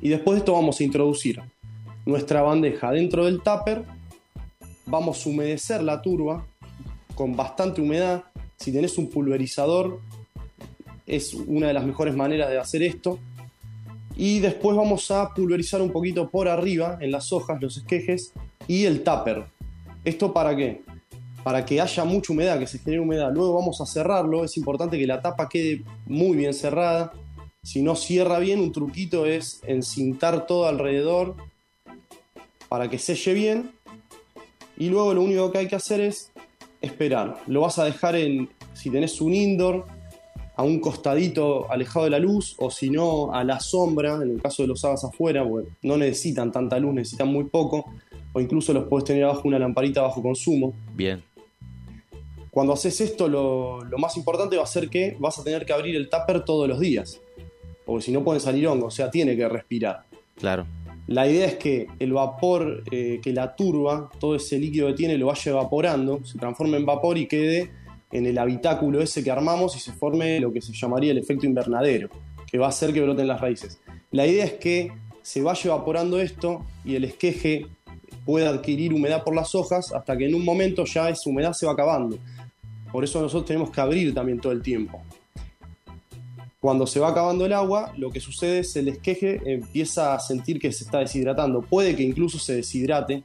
Y 0.00 0.08
después 0.08 0.36
de 0.36 0.38
esto 0.38 0.52
vamos 0.54 0.80
a 0.80 0.84
introducir 0.84 1.42
nuestra 2.08 2.40
bandeja 2.40 2.90
dentro 2.90 3.26
del 3.26 3.42
tupper. 3.42 3.84
Vamos 4.86 5.26
a 5.26 5.28
humedecer 5.28 5.82
la 5.82 6.00
turba 6.00 6.46
con 7.14 7.36
bastante 7.36 7.82
humedad. 7.82 8.24
Si 8.56 8.72
tenés 8.72 8.96
un 8.96 9.10
pulverizador, 9.10 10.00
es 11.06 11.34
una 11.34 11.66
de 11.66 11.74
las 11.74 11.84
mejores 11.84 12.16
maneras 12.16 12.48
de 12.48 12.56
hacer 12.56 12.82
esto. 12.82 13.18
Y 14.16 14.38
después 14.38 14.74
vamos 14.74 15.10
a 15.10 15.34
pulverizar 15.34 15.82
un 15.82 15.92
poquito 15.92 16.30
por 16.30 16.48
arriba, 16.48 16.96
en 17.02 17.10
las 17.10 17.30
hojas, 17.30 17.60
los 17.60 17.76
esquejes 17.76 18.32
y 18.66 18.86
el 18.86 19.04
tupper. 19.04 19.44
¿Esto 20.02 20.32
para 20.32 20.56
qué? 20.56 20.80
Para 21.44 21.66
que 21.66 21.78
haya 21.78 22.04
mucha 22.06 22.32
humedad, 22.32 22.58
que 22.58 22.66
se 22.66 22.78
genere 22.78 23.00
humedad. 23.00 23.30
Luego 23.34 23.52
vamos 23.52 23.82
a 23.82 23.86
cerrarlo. 23.86 24.44
Es 24.44 24.56
importante 24.56 24.98
que 24.98 25.06
la 25.06 25.20
tapa 25.20 25.46
quede 25.46 25.84
muy 26.06 26.38
bien 26.38 26.54
cerrada. 26.54 27.12
Si 27.62 27.82
no 27.82 27.94
cierra 27.94 28.38
bien, 28.38 28.60
un 28.60 28.72
truquito 28.72 29.26
es 29.26 29.60
encintar 29.66 30.46
todo 30.46 30.66
alrededor 30.66 31.36
para 32.68 32.88
que 32.88 32.98
selle 32.98 33.34
bien. 33.34 33.70
Y 34.76 34.88
luego 34.88 35.14
lo 35.14 35.22
único 35.22 35.50
que 35.50 35.58
hay 35.58 35.68
que 35.68 35.76
hacer 35.76 36.00
es 36.00 36.30
esperar. 36.80 37.40
Lo 37.46 37.62
vas 37.62 37.78
a 37.78 37.84
dejar 37.84 38.16
en, 38.16 38.48
si 38.74 38.90
tenés 38.90 39.20
un 39.20 39.34
indoor, 39.34 39.86
a 40.58 40.64
un 40.64 40.80
costadito 40.80 41.70
alejado 41.70 42.04
de 42.06 42.10
la 42.10 42.18
luz, 42.18 42.56
o 42.58 42.68
si 42.68 42.90
no, 42.90 43.32
a 43.32 43.44
la 43.44 43.60
sombra, 43.60 44.16
en 44.16 44.30
el 44.30 44.42
caso 44.42 44.62
de 44.62 44.68
los 44.68 44.84
hagas 44.84 45.04
afuera, 45.04 45.48
porque 45.48 45.70
no 45.82 45.96
necesitan 45.96 46.50
tanta 46.50 46.80
luz, 46.80 46.94
necesitan 46.94 47.28
muy 47.28 47.44
poco, 47.44 47.92
o 48.32 48.40
incluso 48.40 48.72
los 48.72 48.88
puedes 48.88 49.04
tener 49.04 49.22
abajo 49.22 49.42
una 49.44 49.60
lamparita 49.60 50.02
bajo 50.02 50.20
consumo. 50.20 50.74
Bien. 50.94 51.22
Cuando 52.50 52.72
haces 52.72 53.00
esto, 53.00 53.28
lo, 53.28 53.84
lo 53.84 53.98
más 53.98 54.16
importante 54.16 54.56
va 54.56 54.64
a 54.64 54.66
ser 54.66 54.88
que 54.88 55.16
vas 55.20 55.38
a 55.38 55.44
tener 55.44 55.64
que 55.64 55.72
abrir 55.72 55.94
el 55.94 56.08
tupper 56.08 56.44
todos 56.44 56.68
los 56.68 56.80
días, 56.80 57.20
porque 57.86 58.06
si 58.06 58.10
no 58.10 58.24
pueden 58.24 58.40
salir 58.40 58.66
hongos, 58.66 58.94
o 58.94 58.96
sea, 58.96 59.12
tiene 59.12 59.36
que 59.36 59.48
respirar. 59.48 60.06
Claro. 60.34 60.66
La 61.08 61.26
idea 61.26 61.46
es 61.46 61.54
que 61.54 61.86
el 61.98 62.12
vapor 62.12 62.84
eh, 62.90 63.18
que 63.22 63.32
la 63.32 63.56
turba, 63.56 64.10
todo 64.20 64.34
ese 64.34 64.58
líquido 64.58 64.88
que 64.88 64.92
tiene, 64.92 65.16
lo 65.16 65.26
vaya 65.26 65.52
evaporando, 65.52 66.22
se 66.22 66.38
transforme 66.38 66.76
en 66.76 66.84
vapor 66.84 67.16
y 67.16 67.26
quede 67.26 67.70
en 68.12 68.26
el 68.26 68.36
habitáculo 68.36 69.00
ese 69.00 69.24
que 69.24 69.30
armamos 69.30 69.74
y 69.74 69.80
se 69.80 69.92
forme 69.92 70.38
lo 70.38 70.52
que 70.52 70.60
se 70.60 70.74
llamaría 70.74 71.12
el 71.12 71.18
efecto 71.18 71.46
invernadero, 71.46 72.10
que 72.46 72.58
va 72.58 72.66
a 72.66 72.68
hacer 72.68 72.92
que 72.92 73.00
broten 73.00 73.26
las 73.26 73.40
raíces. 73.40 73.80
La 74.10 74.26
idea 74.26 74.44
es 74.44 74.52
que 74.54 74.92
se 75.22 75.40
vaya 75.40 75.60
evaporando 75.64 76.20
esto 76.20 76.66
y 76.84 76.94
el 76.96 77.04
esqueje 77.04 77.66
pueda 78.26 78.50
adquirir 78.50 78.92
humedad 78.92 79.24
por 79.24 79.34
las 79.34 79.54
hojas 79.54 79.94
hasta 79.94 80.14
que 80.14 80.26
en 80.26 80.34
un 80.34 80.44
momento 80.44 80.84
ya 80.84 81.08
esa 81.08 81.30
humedad 81.30 81.54
se 81.54 81.64
va 81.64 81.72
acabando. 81.72 82.18
Por 82.92 83.02
eso 83.02 83.22
nosotros 83.22 83.46
tenemos 83.46 83.70
que 83.70 83.80
abrir 83.80 84.12
también 84.12 84.40
todo 84.40 84.52
el 84.52 84.60
tiempo. 84.60 85.00
Cuando 86.60 86.88
se 86.88 86.98
va 86.98 87.08
acabando 87.08 87.46
el 87.46 87.52
agua, 87.52 87.92
lo 87.96 88.10
que 88.10 88.18
sucede 88.18 88.60
es 88.60 88.74
el 88.74 88.88
esqueje 88.88 89.40
empieza 89.44 90.14
a 90.14 90.18
sentir 90.18 90.58
que 90.58 90.72
se 90.72 90.84
está 90.84 90.98
deshidratando. 90.98 91.62
Puede 91.62 91.94
que 91.94 92.02
incluso 92.02 92.38
se 92.38 92.56
deshidrate 92.56 93.22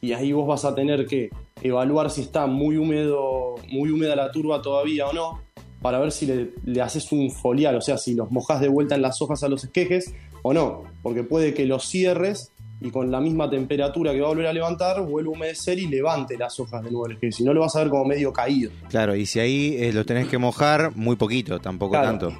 y 0.00 0.12
ahí 0.12 0.32
vos 0.32 0.46
vas 0.46 0.64
a 0.64 0.74
tener 0.74 1.06
que 1.06 1.30
evaluar 1.62 2.10
si 2.10 2.20
está 2.20 2.46
muy 2.46 2.76
húmedo, 2.76 3.56
muy 3.72 3.90
húmeda 3.90 4.14
la 4.14 4.30
turba 4.30 4.62
todavía 4.62 5.08
o 5.08 5.12
no, 5.12 5.40
para 5.82 5.98
ver 5.98 6.12
si 6.12 6.26
le, 6.26 6.80
haces 6.80 7.10
un 7.10 7.30
foliar, 7.30 7.74
o 7.74 7.80
sea, 7.80 7.98
si 7.98 8.14
los 8.14 8.30
mojas 8.30 8.60
de 8.60 8.68
vuelta 8.68 8.94
en 8.94 9.02
las 9.02 9.20
hojas 9.20 9.42
a 9.42 9.48
los 9.48 9.64
esquejes 9.64 10.14
o 10.42 10.54
no, 10.54 10.84
porque 11.02 11.24
puede 11.24 11.54
que 11.54 11.66
los 11.66 11.84
cierres 11.86 12.52
y 12.84 12.90
con 12.90 13.10
la 13.10 13.18
misma 13.18 13.48
temperatura 13.48 14.12
que 14.12 14.20
va 14.20 14.26
a 14.26 14.28
volver 14.28 14.46
a 14.46 14.52
levantar, 14.52 15.00
vuelva 15.00 15.30
a 15.30 15.32
humedecer 15.32 15.78
y 15.78 15.88
levante 15.88 16.36
las 16.36 16.60
hojas 16.60 16.84
de 16.84 16.90
nuevo 16.90 17.08
esqueje. 17.08 17.32
Si 17.32 17.42
no, 17.42 17.54
lo 17.54 17.62
vas 17.62 17.74
a 17.76 17.78
ver 17.78 17.88
como 17.88 18.04
medio 18.04 18.30
caído. 18.30 18.70
Claro, 18.90 19.16
y 19.16 19.24
si 19.24 19.40
ahí 19.40 19.76
eh, 19.80 19.90
los 19.90 20.04
tenés 20.04 20.28
que 20.28 20.36
mojar, 20.36 20.94
muy 20.94 21.16
poquito, 21.16 21.58
tampoco 21.58 21.94
tanto. 21.94 22.36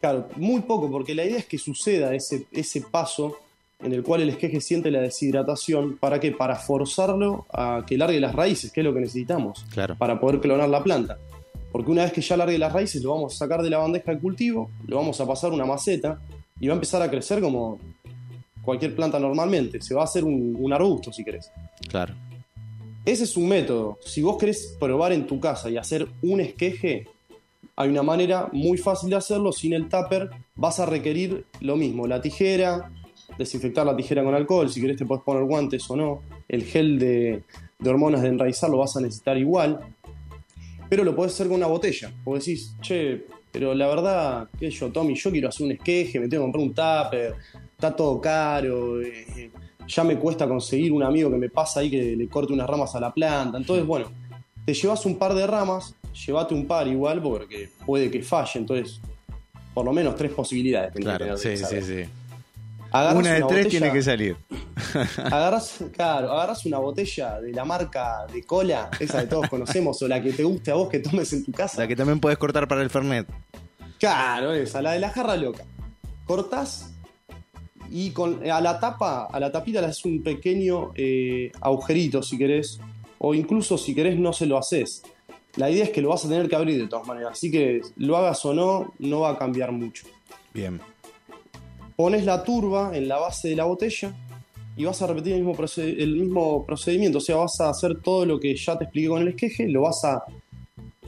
Claro, 0.00 0.28
muy 0.36 0.60
poco, 0.60 0.88
porque 0.88 1.16
la 1.16 1.24
idea 1.24 1.38
es 1.38 1.46
que 1.46 1.58
suceda 1.58 2.14
ese, 2.14 2.46
ese 2.52 2.82
paso 2.82 3.36
en 3.82 3.92
el 3.92 4.04
cual 4.04 4.22
el 4.22 4.28
esqueje 4.28 4.60
siente 4.60 4.88
la 4.92 5.00
deshidratación. 5.00 5.98
¿Para 5.98 6.20
qué? 6.20 6.30
Para 6.30 6.54
forzarlo 6.54 7.46
a 7.52 7.84
que 7.84 7.98
largue 7.98 8.20
las 8.20 8.36
raíces, 8.36 8.70
que 8.70 8.82
es 8.82 8.84
lo 8.84 8.94
que 8.94 9.00
necesitamos 9.00 9.66
claro. 9.72 9.96
para 9.96 10.20
poder 10.20 10.38
clonar 10.38 10.68
la 10.68 10.84
planta. 10.84 11.18
Porque 11.72 11.90
una 11.90 12.04
vez 12.04 12.12
que 12.12 12.20
ya 12.20 12.36
largue 12.36 12.56
las 12.56 12.72
raíces, 12.72 13.02
lo 13.02 13.14
vamos 13.14 13.34
a 13.34 13.38
sacar 13.38 13.62
de 13.62 13.70
la 13.70 13.78
bandeja 13.78 14.12
de 14.12 14.20
cultivo, 14.20 14.70
lo 14.86 14.96
vamos 14.96 15.20
a 15.20 15.26
pasar 15.26 15.50
una 15.50 15.64
maceta 15.64 16.20
y 16.60 16.68
va 16.68 16.74
a 16.74 16.76
empezar 16.76 17.02
a 17.02 17.10
crecer 17.10 17.40
como 17.40 17.80
cualquier 18.62 18.94
planta 18.94 19.18
normalmente. 19.18 19.80
Se 19.80 19.94
va 19.94 20.02
a 20.02 20.04
hacer 20.04 20.24
un, 20.24 20.72
arbusto, 20.72 21.12
si 21.12 21.24
querés. 21.24 21.50
Claro. 21.88 22.14
Ese 23.04 23.24
es 23.24 23.36
un 23.36 23.48
método. 23.48 23.98
Si 24.04 24.22
vos 24.22 24.38
querés 24.38 24.76
probar 24.78 25.12
en 25.12 25.26
tu 25.26 25.40
casa 25.40 25.68
y 25.68 25.76
hacer 25.76 26.06
un 26.22 26.40
esqueje, 26.40 27.06
hay 27.74 27.88
una 27.88 28.02
manera 28.02 28.48
muy 28.52 28.78
fácil 28.78 29.10
de 29.10 29.16
hacerlo 29.16 29.52
sin 29.52 29.72
el 29.72 29.88
tupper. 29.88 30.30
Vas 30.54 30.78
a 30.78 30.86
requerir 30.86 31.44
lo 31.60 31.76
mismo, 31.76 32.06
la 32.06 32.20
tijera, 32.20 32.92
desinfectar 33.36 33.84
la 33.84 33.96
tijera 33.96 34.22
con 34.22 34.34
alcohol, 34.34 34.70
si 34.70 34.80
querés 34.80 34.96
te 34.96 35.06
puedes 35.06 35.24
poner 35.24 35.44
guantes 35.44 35.88
o 35.90 35.96
no. 35.96 36.22
El 36.48 36.64
gel 36.64 36.98
de, 36.98 37.42
hormonas 37.84 38.22
de 38.22 38.28
enraizar 38.28 38.70
lo 38.70 38.78
vas 38.78 38.96
a 38.96 39.00
necesitar 39.00 39.36
igual. 39.36 39.80
Pero 40.88 41.04
lo 41.04 41.16
podés 41.16 41.32
hacer 41.32 41.48
con 41.48 41.56
una 41.56 41.66
botella. 41.66 42.12
O 42.24 42.34
decís, 42.34 42.76
che, 42.82 43.24
pero 43.50 43.74
la 43.74 43.88
verdad, 43.88 44.48
qué 44.58 44.70
yo, 44.70 44.92
Tommy, 44.92 45.14
yo 45.14 45.30
quiero 45.30 45.48
hacer 45.48 45.66
un 45.66 45.72
esqueje, 45.72 46.20
me 46.20 46.28
tengo 46.28 46.42
que 46.42 46.52
comprar 46.52 46.64
un 46.64 46.74
tupper, 46.74 47.34
está 47.82 47.96
todo 47.96 48.20
caro, 48.20 49.02
eh, 49.02 49.50
ya 49.88 50.04
me 50.04 50.16
cuesta 50.16 50.46
conseguir 50.46 50.92
un 50.92 51.02
amigo 51.02 51.30
que 51.30 51.36
me 51.36 51.50
pasa 51.50 51.80
ahí 51.80 51.90
que 51.90 52.14
le 52.16 52.28
corte 52.28 52.52
unas 52.52 52.68
ramas 52.68 52.94
a 52.94 53.00
la 53.00 53.12
planta. 53.12 53.58
Entonces, 53.58 53.84
bueno, 53.84 54.06
te 54.64 54.72
llevas 54.72 55.04
un 55.04 55.18
par 55.18 55.34
de 55.34 55.46
ramas, 55.46 55.96
llévate 56.26 56.54
un 56.54 56.66
par 56.66 56.86
igual 56.86 57.20
porque 57.20 57.70
puede 57.84 58.08
que 58.10 58.22
falle, 58.22 58.60
entonces 58.60 59.00
por 59.74 59.84
lo 59.84 59.92
menos 59.92 60.14
tres 60.14 60.30
posibilidades. 60.32 60.92
Claro, 60.94 61.36
sí, 61.36 61.56
sí, 61.56 61.82
sí 61.82 62.04
una 63.14 63.32
de 63.32 63.42
tres 63.48 63.68
tiene 63.68 63.92
que 63.92 64.02
salir. 64.02 64.36
Agarras, 65.16 65.78
claro, 65.92 66.32
agarras 66.32 66.66
una 66.66 66.78
botella 66.78 67.40
de 67.40 67.52
la 67.52 67.64
marca 67.64 68.26
de 68.30 68.44
cola, 68.44 68.90
esa 69.00 69.22
que 69.22 69.28
todos 69.28 69.48
conocemos, 69.48 70.00
o 70.02 70.08
la 70.08 70.22
que 70.22 70.32
te 70.32 70.44
guste 70.44 70.70
a 70.70 70.74
vos 70.74 70.88
que 70.88 70.98
tomes 70.98 71.32
en 71.32 71.44
tu 71.44 71.52
casa. 71.52 71.80
La 71.80 71.88
que 71.88 71.96
también 71.96 72.20
puedes 72.20 72.38
cortar 72.38 72.68
para 72.68 72.82
el 72.82 72.90
Fernet. 72.90 73.26
Claro, 73.98 74.52
esa, 74.52 74.82
la 74.82 74.92
de 74.92 75.00
la 75.00 75.10
jarra 75.10 75.36
loca. 75.36 75.64
Cortás 76.26 76.92
y 77.90 78.10
con, 78.10 78.48
a 78.50 78.60
la 78.60 78.78
tapa, 78.80 79.28
a 79.30 79.40
la 79.40 79.50
tapita 79.50 79.80
le 79.80 79.88
haces 79.88 80.04
un 80.04 80.22
pequeño 80.22 80.92
eh, 80.94 81.50
agujerito 81.60 82.22
si 82.22 82.38
querés, 82.38 82.80
o 83.18 83.34
incluso 83.34 83.78
si 83.78 83.94
querés 83.94 84.18
no 84.18 84.32
se 84.32 84.46
lo 84.46 84.58
haces. 84.58 85.02
La 85.56 85.70
idea 85.70 85.84
es 85.84 85.90
que 85.90 86.00
lo 86.00 86.08
vas 86.08 86.24
a 86.24 86.28
tener 86.28 86.48
que 86.48 86.56
abrir 86.56 86.80
de 86.80 86.88
todas 86.88 87.06
maneras, 87.06 87.32
así 87.32 87.50
que 87.50 87.82
lo 87.96 88.16
hagas 88.16 88.44
o 88.44 88.54
no, 88.54 88.92
no 88.98 89.20
va 89.20 89.30
a 89.30 89.38
cambiar 89.38 89.72
mucho. 89.72 90.06
Bien 90.54 90.80
pones 92.02 92.24
la 92.24 92.42
turba 92.42 92.96
en 92.96 93.06
la 93.06 93.18
base 93.18 93.50
de 93.50 93.54
la 93.56 93.64
botella 93.64 94.12
y 94.76 94.84
vas 94.84 95.00
a 95.02 95.06
repetir 95.06 95.34
el 95.34 95.44
mismo, 95.44 95.64
el 95.76 96.16
mismo 96.16 96.66
procedimiento. 96.66 97.18
O 97.18 97.20
sea, 97.20 97.36
vas 97.36 97.60
a 97.60 97.70
hacer 97.70 98.00
todo 98.00 98.26
lo 98.26 98.40
que 98.40 98.56
ya 98.56 98.76
te 98.76 98.84
expliqué 98.84 99.08
con 99.08 99.22
el 99.22 99.28
esqueje, 99.28 99.68
lo 99.68 99.82
vas 99.82 100.04
a 100.04 100.24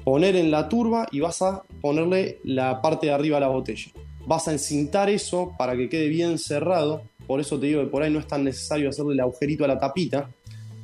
poner 0.05 0.37
en 0.37 0.51
la 0.51 0.69
turba 0.69 1.09
y 1.11 1.19
vas 1.19 1.41
a 1.43 1.63
ponerle 1.81 2.39
la 2.45 2.81
parte 2.83 3.07
de 3.07 3.13
arriba 3.13 3.39
a 3.39 3.41
la 3.41 3.49
botella. 3.49 3.91
Vas 4.27 4.49
a 4.49 4.53
encintar 4.53 5.11
eso 5.11 5.55
para 5.59 5.77
que 5.77 5.89
quede 5.89 6.09
bien 6.09 6.39
cerrado. 6.39 7.03
Por 7.27 7.41
eso 7.41 7.59
te 7.59 7.67
digo 7.67 7.83
que 7.83 7.89
por 7.89 8.03
ahí 8.03 8.11
no 8.11 8.19
es 8.19 8.27
tan 8.27 8.45
necesario 8.45 8.89
hacerle 8.89 9.15
el 9.15 9.21
agujerito 9.21 9.65
a 9.65 9.69
la 9.69 9.79
tapita. 9.79 10.29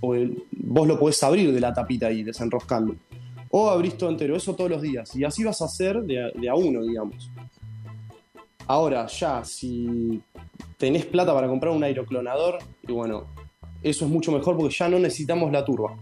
Porque 0.00 0.30
vos 0.52 0.86
lo 0.86 0.98
podés 0.98 1.22
abrir 1.22 1.52
de 1.52 1.60
la 1.60 1.72
tapita 1.72 2.10
y 2.10 2.22
desenroscando. 2.22 2.94
O 3.50 3.68
abrís 3.68 3.96
todo 3.96 4.10
entero, 4.10 4.36
eso 4.36 4.54
todos 4.54 4.70
los 4.70 4.82
días. 4.82 5.14
Y 5.16 5.24
así 5.24 5.44
vas 5.44 5.60
a 5.60 5.64
hacer 5.66 6.00
de 6.02 6.48
a 6.48 6.54
uno, 6.54 6.82
digamos. 6.82 7.30
Ahora, 8.66 9.06
ya, 9.08 9.44
si 9.44 10.22
tenés 10.78 11.04
plata 11.04 11.34
para 11.34 11.48
comprar 11.48 11.72
un 11.72 11.82
aeroclonador, 11.82 12.58
y 12.86 12.92
bueno, 12.92 13.26
eso 13.82 14.04
es 14.04 14.10
mucho 14.10 14.30
mejor 14.30 14.56
porque 14.56 14.72
ya 14.72 14.88
no 14.88 14.98
necesitamos 15.00 15.50
la 15.50 15.64
turba. 15.64 15.96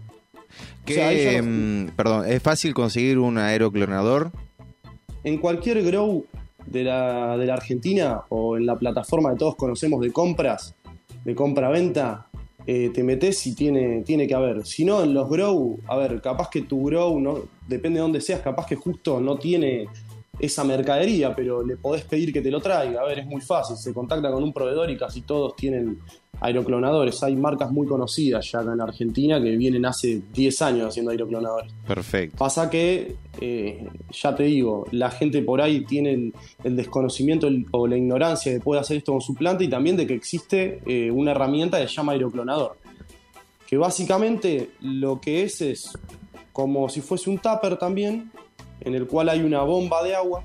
Mm, 0.85 1.87
perdón, 1.95 2.29
¿es 2.29 2.41
fácil 2.41 2.73
conseguir 2.73 3.17
un 3.17 3.37
aeroclonador? 3.37 4.31
En 5.23 5.39
cualquier 5.39 5.81
grow 5.83 6.25
de 6.69 6.83
la, 6.83 7.37
de 7.37 7.45
la 7.45 7.53
Argentina 7.53 8.21
o 8.29 8.57
en 8.57 8.65
la 8.65 8.77
plataforma 8.77 9.31
que 9.31 9.37
todos 9.37 9.55
conocemos 9.55 10.01
de 10.01 10.11
compras, 10.11 10.75
de 11.25 11.35
compra-venta, 11.35 12.27
eh, 12.65 12.91
te 12.93 13.03
metes 13.03 13.47
y 13.47 13.55
tiene, 13.55 14.03
tiene 14.03 14.27
que 14.27 14.35
haber. 14.35 14.65
Si 14.65 14.85
no, 14.85 15.03
en 15.03 15.13
los 15.13 15.29
grow, 15.29 15.79
a 15.87 15.97
ver, 15.97 16.21
capaz 16.21 16.49
que 16.49 16.61
tu 16.61 16.85
grow, 16.85 17.19
no, 17.19 17.39
depende 17.67 17.97
de 17.97 18.01
dónde 18.01 18.21
seas, 18.21 18.41
capaz 18.41 18.67
que 18.67 18.75
justo 18.75 19.19
no 19.19 19.37
tiene 19.37 19.87
esa 20.39 20.63
mercadería, 20.63 21.35
pero 21.35 21.63
le 21.63 21.75
podés 21.75 22.03
pedir 22.03 22.31
que 22.31 22.41
te 22.41 22.49
lo 22.49 22.61
traiga. 22.61 23.01
A 23.01 23.05
ver, 23.05 23.19
es 23.19 23.25
muy 23.25 23.41
fácil. 23.41 23.75
Se 23.75 23.93
contacta 23.93 24.31
con 24.31 24.43
un 24.43 24.53
proveedor 24.53 24.89
y 24.89 24.97
casi 24.97 25.21
todos 25.21 25.55
tienen 25.55 25.99
aeroclonadores. 26.41 27.21
Hay 27.23 27.35
marcas 27.35 27.71
muy 27.71 27.85
conocidas 27.85 28.49
ya 28.51 28.59
acá 28.59 28.73
en 28.73 28.81
Argentina 28.81 29.41
que 29.41 29.57
vienen 29.57 29.85
hace 29.85 30.21
10 30.33 30.61
años 30.61 30.87
haciendo 30.87 31.11
aeroclonadores. 31.11 31.71
Perfecto. 31.85 32.37
Pasa 32.37 32.69
que, 32.69 33.15
eh, 33.41 33.87
ya 34.11 34.35
te 34.35 34.43
digo, 34.43 34.85
la 34.91 35.11
gente 35.11 35.41
por 35.41 35.61
ahí 35.61 35.83
tiene 35.85 36.31
el, 36.63 36.75
desconocimiento 36.75 37.49
o 37.71 37.87
la 37.87 37.97
ignorancia 37.97 38.51
de 38.51 38.59
poder 38.59 38.81
hacer 38.81 38.97
esto 38.97 39.11
con 39.11 39.21
su 39.21 39.35
planta 39.35 39.63
y 39.63 39.67
también 39.67 39.97
de 39.97 40.07
que 40.07 40.13
existe 40.13 40.81
eh, 40.85 41.11
una 41.11 41.31
herramienta 41.31 41.79
que 41.79 41.87
se 41.87 41.95
llama 41.95 42.13
aeroclonador. 42.13 42.77
Que 43.67 43.77
básicamente 43.77 44.71
lo 44.81 45.19
que 45.19 45.43
es 45.43 45.61
es 45.61 45.91
como 46.53 46.89
si 46.89 47.01
fuese 47.01 47.29
un 47.29 47.37
tupper 47.37 47.77
también, 47.77 48.31
en 48.81 48.95
el 48.95 49.07
cual 49.07 49.29
hay 49.29 49.41
una 49.41 49.61
bomba 49.63 50.03
de 50.03 50.15
agua 50.15 50.43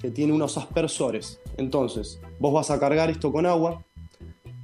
que 0.00 0.10
tiene 0.10 0.32
unos 0.32 0.56
aspersores. 0.58 1.40
Entonces, 1.56 2.20
vos 2.38 2.52
vas 2.52 2.70
a 2.70 2.78
cargar 2.78 3.10
esto 3.10 3.32
con 3.32 3.46
agua. 3.46 3.82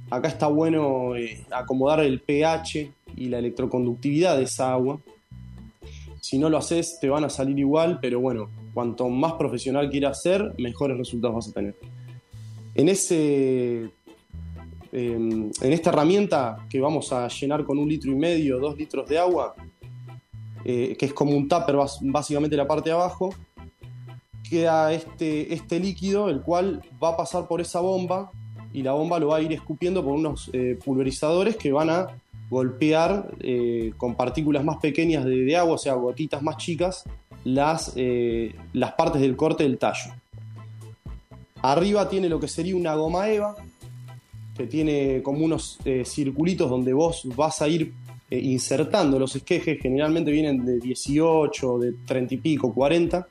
Acá 0.09 0.27
está 0.27 0.47
bueno 0.47 1.15
eh, 1.15 1.43
acomodar 1.51 2.01
el 2.01 2.19
pH 2.21 2.91
y 3.15 3.29
la 3.29 3.39
electroconductividad 3.39 4.37
de 4.37 4.43
esa 4.43 4.71
agua. 4.71 4.99
Si 6.21 6.37
no 6.37 6.49
lo 6.49 6.57
haces, 6.57 6.99
te 7.01 7.09
van 7.09 7.23
a 7.23 7.29
salir 7.29 7.57
igual, 7.59 7.99
pero 8.01 8.19
bueno, 8.19 8.49
cuanto 8.73 9.09
más 9.09 9.33
profesional 9.33 9.89
quieras 9.89 10.21
ser, 10.21 10.53
mejores 10.57 10.97
resultados 10.97 11.35
vas 11.35 11.49
a 11.49 11.51
tener. 11.51 11.75
En, 12.75 12.89
ese, 12.89 13.89
em, 14.91 15.51
en 15.61 15.73
esta 15.73 15.89
herramienta 15.89 16.65
que 16.69 16.79
vamos 16.79 17.11
a 17.11 17.27
llenar 17.27 17.63
con 17.65 17.77
un 17.77 17.89
litro 17.89 18.11
y 18.11 18.15
medio, 18.15 18.59
dos 18.59 18.77
litros 18.77 19.07
de 19.09 19.19
agua, 19.19 19.55
eh, 20.65 20.95
que 20.97 21.05
es 21.05 21.13
como 21.13 21.31
un 21.35 21.47
tupper 21.47 21.75
básicamente 22.01 22.55
la 22.55 22.67
parte 22.67 22.89
de 22.89 22.95
abajo, 22.95 23.33
queda 24.49 24.93
este, 24.93 25.53
este 25.53 25.79
líquido, 25.79 26.29
el 26.29 26.41
cual 26.41 26.81
va 27.03 27.09
a 27.09 27.17
pasar 27.17 27.47
por 27.47 27.59
esa 27.59 27.81
bomba 27.81 28.31
y 28.71 28.81
la 28.81 28.93
bomba 28.93 29.19
lo 29.19 29.29
va 29.29 29.37
a 29.37 29.41
ir 29.41 29.51
escupiendo 29.51 30.03
por 30.03 30.13
unos 30.13 30.49
eh, 30.53 30.77
pulverizadores 30.83 31.57
que 31.57 31.71
van 31.71 31.89
a 31.89 32.07
golpear 32.49 33.31
eh, 33.39 33.93
con 33.97 34.15
partículas 34.15 34.63
más 34.63 34.77
pequeñas 34.77 35.25
de, 35.25 35.55
agua, 35.57 35.75
o 35.75 35.77
sea, 35.77 35.93
gotitas 35.95 36.41
más 36.41 36.57
chicas, 36.57 37.03
las, 37.43 37.93
las 38.73 38.91
partes 38.93 39.21
del 39.21 39.35
corte 39.35 39.63
del 39.63 39.77
tallo. 39.77 40.13
Arriba 41.61 42.07
tiene 42.07 42.29
lo 42.29 42.39
que 42.39 42.47
sería 42.47 42.75
una 42.75 42.95
goma 42.95 43.29
eva, 43.29 43.55
que 44.55 44.67
tiene 44.67 45.21
como 45.23 45.43
unos 45.43 45.79
circulitos 46.05 46.69
donde 46.69 46.93
vos 46.93 47.27
vas 47.35 47.61
a 47.61 47.67
ir 47.67 47.93
eh, 48.33 48.39
insertando 48.39 49.19
los 49.19 49.35
esquejes, 49.35 49.77
generalmente 49.79 50.31
vienen 50.31 50.65
de 50.65 50.79
18, 50.79 51.77
de 51.77 51.93
30 52.03 52.33
y 52.33 52.37
pico, 52.37 52.73
40. 52.73 53.27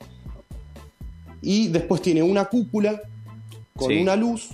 Y 1.41 1.67
después 1.67 2.01
tiene 2.01 2.23
una 2.23 2.45
cúpula 2.45 3.01
con 3.75 3.91
una 3.91 4.15
luz. 4.15 4.51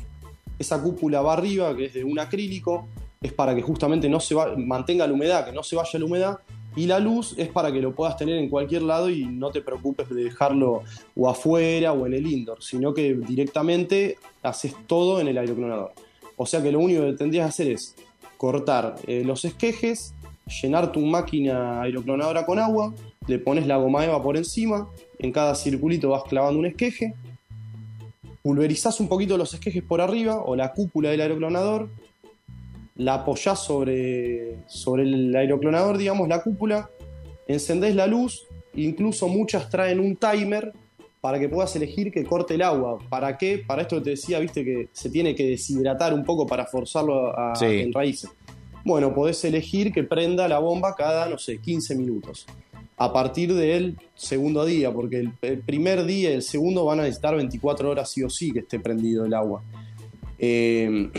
Esa 0.57 0.81
cúpula 0.81 1.21
va 1.21 1.33
arriba, 1.33 1.75
que 1.75 1.85
es 1.85 1.93
de 1.93 2.03
un 2.03 2.17
acrílico, 2.17 2.87
es 3.21 3.31
para 3.31 3.53
que 3.53 3.61
justamente 3.61 4.09
no 4.09 4.19
se 4.19 4.33
mantenga 4.57 5.05
la 5.05 5.13
humedad, 5.13 5.45
que 5.45 5.51
no 5.51 5.61
se 5.61 5.75
vaya 5.75 5.99
la 5.99 6.05
humedad, 6.05 6.39
y 6.75 6.87
la 6.87 6.99
luz 6.99 7.35
es 7.37 7.49
para 7.49 7.71
que 7.71 7.79
lo 7.79 7.93
puedas 7.93 8.17
tener 8.17 8.39
en 8.39 8.49
cualquier 8.49 8.81
lado 8.81 9.07
y 9.11 9.25
no 9.25 9.51
te 9.51 9.61
preocupes 9.61 10.09
de 10.09 10.23
dejarlo 10.23 10.81
o 11.15 11.29
afuera 11.29 11.93
o 11.93 12.07
en 12.07 12.15
el 12.15 12.25
indoor, 12.25 12.63
sino 12.63 12.91
que 12.91 13.13
directamente 13.13 14.17
haces 14.41 14.73
todo 14.87 15.21
en 15.21 15.27
el 15.27 15.37
aeroclonador. 15.37 15.93
O 16.37 16.47
sea 16.47 16.63
que 16.63 16.71
lo 16.71 16.79
único 16.79 17.05
que 17.05 17.13
tendrías 17.13 17.45
que 17.45 17.49
hacer 17.49 17.67
es 17.67 17.95
cortar 18.37 18.95
eh, 19.05 19.23
los 19.23 19.45
esquejes, 19.45 20.15
llenar 20.61 20.91
tu 20.91 21.01
máquina 21.01 21.81
aeroclonadora 21.81 22.45
con 22.45 22.59
agua, 22.59 22.93
le 23.27 23.39
pones 23.39 23.67
la 23.67 23.77
goma 23.77 24.05
eva 24.05 24.21
por 24.21 24.37
encima, 24.37 24.89
en 25.19 25.31
cada 25.31 25.55
circulito 25.55 26.09
vas 26.09 26.23
clavando 26.23 26.59
un 26.59 26.65
esqueje, 26.65 27.13
pulverizás 28.41 28.99
un 28.99 29.07
poquito 29.07 29.37
los 29.37 29.53
esquejes 29.53 29.83
por 29.83 30.01
arriba 30.01 30.41
o 30.43 30.55
la 30.55 30.73
cúpula 30.73 31.09
del 31.09 31.21
aeroclonador, 31.21 31.89
la 32.95 33.15
apoyás 33.15 33.63
sobre, 33.63 34.57
sobre 34.67 35.03
el 35.03 35.35
aeroclonador, 35.35 35.97
digamos, 35.97 36.27
la 36.27 36.43
cúpula, 36.43 36.89
encendés 37.47 37.95
la 37.95 38.07
luz, 38.07 38.45
incluso 38.75 39.27
muchas 39.27 39.69
traen 39.69 39.99
un 39.99 40.15
timer 40.15 40.73
para 41.21 41.39
que 41.39 41.49
puedas 41.49 41.75
elegir 41.75 42.11
que 42.11 42.23
corte 42.23 42.55
el 42.55 42.61
agua. 42.61 42.97
¿Para 43.09 43.37
qué? 43.37 43.61
Para 43.65 43.81
esto 43.81 43.97
que 43.97 44.03
te 44.03 44.09
decía, 44.11 44.39
viste 44.39 44.63
que 44.63 44.89
se 44.93 45.09
tiene 45.09 45.35
que 45.35 45.45
deshidratar 45.45 46.13
un 46.13 46.23
poco 46.23 46.47
para 46.47 46.65
forzarlo 46.65 47.37
a, 47.37 47.53
en 47.61 47.91
raíces. 47.91 48.29
Bueno, 48.85 49.13
podés 49.13 49.43
elegir 49.45 49.91
que 49.91 50.03
prenda 50.03 50.47
la 50.47 50.59
bomba 50.59 50.95
cada, 50.95 51.27
no 51.27 51.37
sé, 51.37 51.57
15 51.59 51.95
minutos. 51.95 52.45
A 52.97 53.13
partir 53.13 53.53
del 53.53 53.97
segundo 54.15 54.65
día, 54.65 54.91
porque 54.91 55.29
el, 55.41 55.59
primer 55.59 56.05
día 56.05 56.31
y 56.31 56.33
el 56.33 56.41
segundo 56.41 56.85
van 56.85 56.99
a 56.99 57.03
necesitar 57.03 57.35
24 57.35 57.89
horas 57.89 58.11
sí 58.11 58.23
o 58.23 58.29
sí 58.29 58.51
que 58.51 58.59
esté 58.59 58.79
prendido 58.79 59.25
el 59.25 59.33
agua. 59.33 59.63
Eh, 60.37 61.09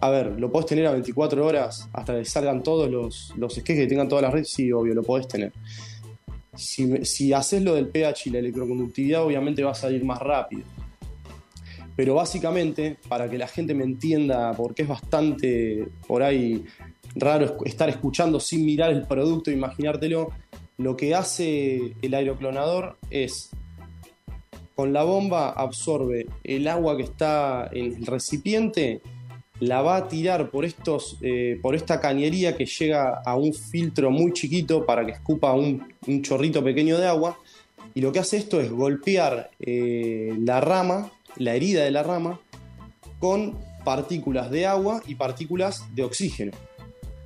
a 0.00 0.10
ver, 0.10 0.38
¿lo 0.38 0.50
podés 0.50 0.66
tener 0.66 0.86
a 0.86 0.92
24 0.92 1.46
horas 1.46 1.88
hasta 1.92 2.18
que 2.18 2.24
salgan 2.24 2.62
todos 2.62 2.90
los, 2.90 3.32
los 3.36 3.56
esquejes 3.56 3.84
que 3.84 3.88
tengan 3.88 4.08
todas 4.08 4.22
las 4.22 4.32
redes? 4.32 4.50
Sí, 4.50 4.70
obvio, 4.72 4.94
lo 4.94 5.02
podés 5.02 5.28
tener. 5.28 5.52
Si 6.54 7.32
haces 7.32 7.62
lo 7.62 7.74
del 7.74 7.88
pH 7.88 8.26
y 8.26 8.30
la 8.30 8.38
electroconductividad, 8.38 9.24
obviamente 9.24 9.64
va 9.64 9.72
a 9.72 9.74
salir 9.74 10.04
más 10.04 10.20
rápido. 10.20 10.62
Pero 11.96 12.14
básicamente, 12.14 12.96
para 13.08 13.30
que 13.30 13.38
la 13.38 13.46
gente 13.46 13.74
me 13.74 13.84
entienda, 13.84 14.52
porque 14.52 14.82
es 14.82 14.88
bastante 14.88 15.88
por 16.06 16.22
ahí 16.22 16.64
raro 17.14 17.56
estar 17.64 17.88
escuchando 17.88 18.40
sin 18.40 18.64
mirar 18.64 18.90
el 18.90 19.06
producto, 19.06 19.50
imaginártelo, 19.50 20.30
lo 20.78 20.96
que 20.96 21.14
hace 21.14 21.94
el 22.02 22.14
aeroclonador 22.14 22.96
es, 23.10 23.50
con 24.74 24.92
la 24.92 25.04
bomba 25.04 25.50
absorbe 25.50 26.26
el 26.42 26.66
agua 26.66 26.96
que 26.96 27.04
está 27.04 27.68
en 27.72 27.94
el 27.94 28.06
recipiente 28.06 29.00
la 29.60 29.82
va 29.82 29.96
a 29.96 30.08
tirar 30.08 30.50
por, 30.50 30.64
estos, 30.64 31.16
eh, 31.22 31.58
por 31.62 31.74
esta 31.74 32.00
cañería 32.00 32.56
que 32.56 32.66
llega 32.66 33.22
a 33.24 33.36
un 33.36 33.54
filtro 33.54 34.10
muy 34.10 34.32
chiquito 34.32 34.84
para 34.84 35.06
que 35.06 35.12
escupa 35.12 35.52
un, 35.52 35.94
chorrito 36.22 36.62
pequeño 36.62 36.98
de 36.98 37.06
agua. 37.06 37.38
Y 37.94 38.00
lo 38.00 38.10
que 38.12 38.18
hace 38.18 38.36
esto 38.36 38.60
es 38.60 38.70
golpear 38.70 39.50
eh, 39.60 40.34
la 40.40 40.60
rama, 40.60 41.12
la 41.36 41.54
herida 41.54 41.84
de 41.84 41.90
la 41.90 42.02
rama, 42.02 42.40
con 43.18 43.58
partículas 43.84 44.50
de 44.50 44.66
agua 44.66 45.02
y 45.06 45.14
partículas 45.14 45.84
de 45.94 46.04
oxígeno. 46.04 46.52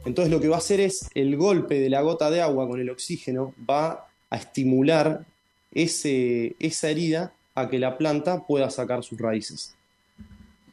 Entonces 0.05 0.33
lo 0.33 0.41
que 0.41 0.49
va 0.49 0.57
a 0.57 0.59
hacer 0.59 0.81
es 0.81 1.09
el 1.15 1.37
golpe 1.37 1.79
de 1.81 1.91
la 1.91 2.01
gota 2.01 2.31
de 2.31 2.41
agua 2.41 2.67
con 2.67 2.81
el 2.81 2.91
oxígeno 2.91 3.55
va 3.69 4.07
a 4.31 4.37
estimular 4.37 5.25
ese, 5.73 6.57
esa 6.59 6.91
herida 6.91 7.33
a 7.55 7.69
que 7.69 7.79
la 7.79 7.99
planta 7.99 8.47
pueda 8.47 8.71
sacar 8.71 9.03
sus 9.03 9.19
raíces. 9.19 9.75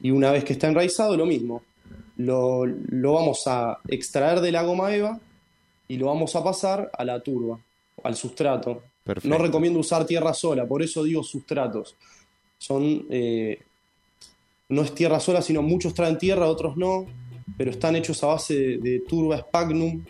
Y 0.02 0.12
una 0.12 0.32
vez 0.32 0.44
que 0.44 0.54
está 0.54 0.68
enraizado, 0.68 1.18
lo 1.18 1.26
mismo. 1.26 1.64
Lo, 2.18 2.66
vamos 3.14 3.44
a 3.48 3.80
extraer 3.88 4.40
de 4.40 4.52
la 4.52 4.64
goma 4.64 4.96
eva 4.96 5.20
y 5.88 5.98
lo 5.98 6.08
vamos 6.08 6.36
a 6.36 6.44
pasar 6.44 6.90
a 6.98 7.04
la 7.04 7.20
turba, 7.20 7.60
al 8.04 8.16
sustrato. 8.16 8.84
No 9.24 9.38
recomiendo 9.38 9.80
usar 9.80 10.06
tierra 10.06 10.34
sola, 10.34 10.66
por 10.66 10.82
eso 10.82 11.04
digo 11.04 11.24
sustratos. 11.24 11.96
Son, 12.66 13.06
eh, 13.12 13.60
no 14.70 14.82
es 14.82 14.96
tierra 14.96 15.20
sola, 15.20 15.44
sino 15.44 15.62
muchos 15.62 15.94
traen 15.94 16.18
tierra, 16.18 16.48
otros 16.48 16.76
no, 16.78 17.06
pero 17.60 17.70
están 17.70 17.96
hechos 17.96 18.24
a 18.24 18.28
base 18.28 18.80
de, 18.80 19.04
turba 19.08 19.38
spagnum, 19.38 20.04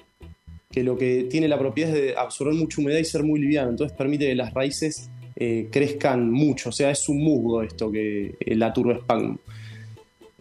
que 0.71 0.81
lo 0.81 0.97
que 0.97 1.23
tiene 1.23 1.49
la 1.49 1.59
propiedad 1.59 1.93
es 1.93 2.01
de 2.01 2.15
absorber 2.15 2.53
mucha 2.53 2.79
humedad 2.79 2.99
y 2.99 3.03
ser 3.03 3.23
muy 3.23 3.41
liviano, 3.41 3.71
entonces 3.71 3.97
permite 3.97 4.27
que 4.27 4.35
las 4.35 4.53
raíces 4.53 5.09
eh, 5.35 5.67
crezcan 5.69 6.31
mucho, 6.31 6.69
o 6.69 6.71
sea, 6.71 6.91
es 6.91 7.09
un 7.09 7.21
musgo 7.21 7.61
esto 7.61 7.91
que 7.91 8.37
la 8.47 8.71
turba 8.71 8.99
spagnum. 8.99 9.37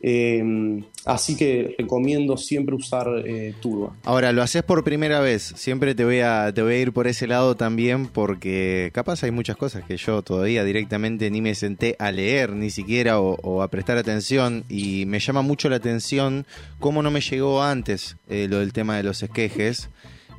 Em, 0.06 0.84
así 1.06 1.34
que 1.34 1.76
recomiendo 1.78 2.36
siempre 2.36 2.74
usar 2.74 3.06
eh, 3.24 3.54
turba. 3.62 3.96
Ahora, 4.04 4.32
lo 4.32 4.42
haces 4.42 4.62
por 4.62 4.84
primera 4.84 5.20
vez. 5.20 5.54
Siempre 5.56 5.94
te 5.94 6.04
voy, 6.04 6.20
a, 6.20 6.52
te 6.54 6.60
voy 6.60 6.74
a 6.74 6.78
ir 6.78 6.92
por 6.92 7.06
ese 7.06 7.26
lado 7.26 7.54
también 7.54 8.08
porque 8.08 8.90
capaz 8.92 9.22
hay 9.22 9.30
muchas 9.30 9.56
cosas 9.56 9.82
que 9.84 9.96
yo 9.96 10.20
todavía 10.20 10.62
directamente 10.62 11.30
ni 11.30 11.40
me 11.40 11.54
senté 11.54 11.96
a 11.98 12.12
leer 12.12 12.52
ni 12.52 12.68
siquiera 12.68 13.18
o, 13.18 13.62
a 13.62 13.68
prestar 13.68 13.96
atención 13.96 14.64
y 14.68 15.06
me 15.06 15.20
llama 15.20 15.40
mucho 15.40 15.70
la 15.70 15.76
atención 15.76 16.44
cómo 16.80 17.02
no 17.02 17.10
me 17.10 17.22
llegó 17.22 17.62
antes 17.62 18.18
eh, 18.28 18.46
lo 18.50 18.58
del 18.58 18.74
tema 18.74 18.98
de 18.98 19.04
los 19.04 19.22
esquejes. 19.22 19.88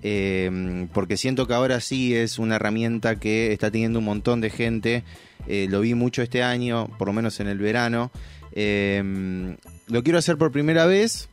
Em, 0.04 0.88
porque 0.90 1.18
siento 1.18 1.48
que 1.48 1.56
ahora 1.56 1.82
sí 1.82 2.14
es 2.14 2.38
una 2.38 2.58
herramienta 2.58 3.16
que 3.16 3.52
está 3.52 3.72
teniendo 3.72 3.98
un 3.98 4.06
montón 4.06 4.42
de 4.42 4.52
gente. 4.52 5.04
Eh, 5.48 5.66
lo 5.70 5.82
vi 5.82 5.96
mucho 5.96 6.22
este 6.22 6.44
año, 6.44 6.88
por 7.00 7.08
lo 7.08 7.14
menos 7.14 7.40
en 7.40 7.48
el 7.48 7.58
verano. 7.58 8.12
Em, 8.56 9.58
lo 9.88 10.02
quiero 10.04 10.18
hacer 10.18 10.38
por 10.38 10.52
primera 10.52 10.86
vez. 10.86 11.30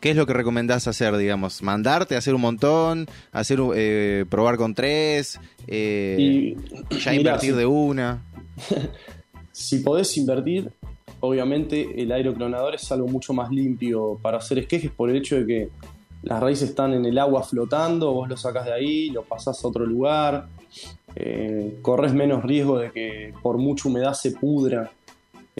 ¿Qué 0.00 0.10
es 0.10 0.16
lo 0.16 0.26
que 0.26 0.32
recomendás 0.32 0.86
hacer, 0.86 1.16
digamos? 1.16 1.60
¿Mandarte 1.60 2.14
a 2.14 2.18
hacer 2.18 2.34
un 2.34 2.40
montón? 2.40 3.08
¿Hacer 3.32 3.58
eh, 3.74 4.24
probar 4.30 4.56
con 4.56 4.72
tres? 4.74 5.40
Eh, 5.66 6.56
¿Ya 7.02 7.14
invertir 7.14 7.56
de 7.56 7.66
una? 7.66 8.22
si 9.52 9.80
podés 9.80 10.16
invertir, 10.16 10.70
obviamente 11.18 12.00
el 12.00 12.12
aeroclonador 12.12 12.76
es 12.76 12.92
algo 12.92 13.08
mucho 13.08 13.32
más 13.32 13.50
limpio 13.50 14.20
para 14.22 14.38
hacer 14.38 14.60
esquejes 14.60 14.92
por 14.92 15.10
el 15.10 15.16
hecho 15.16 15.34
de 15.34 15.46
que 15.46 15.68
las 16.22 16.40
raíces 16.40 16.70
están 16.70 16.94
en 16.94 17.04
el 17.04 17.18
agua 17.18 17.42
flotando, 17.42 18.12
vos 18.12 18.28
lo 18.28 18.36
sacás 18.36 18.66
de 18.66 18.72
ahí, 18.74 19.10
lo 19.10 19.24
pasás 19.24 19.64
a 19.64 19.68
otro 19.68 19.84
lugar, 19.84 20.46
eh, 21.16 21.78
corres 21.82 22.12
menos 22.12 22.44
riesgo 22.44 22.78
de 22.78 22.92
que 22.92 23.34
por 23.42 23.58
mucha 23.58 23.88
humedad 23.88 24.14
se 24.14 24.32
pudra 24.32 24.92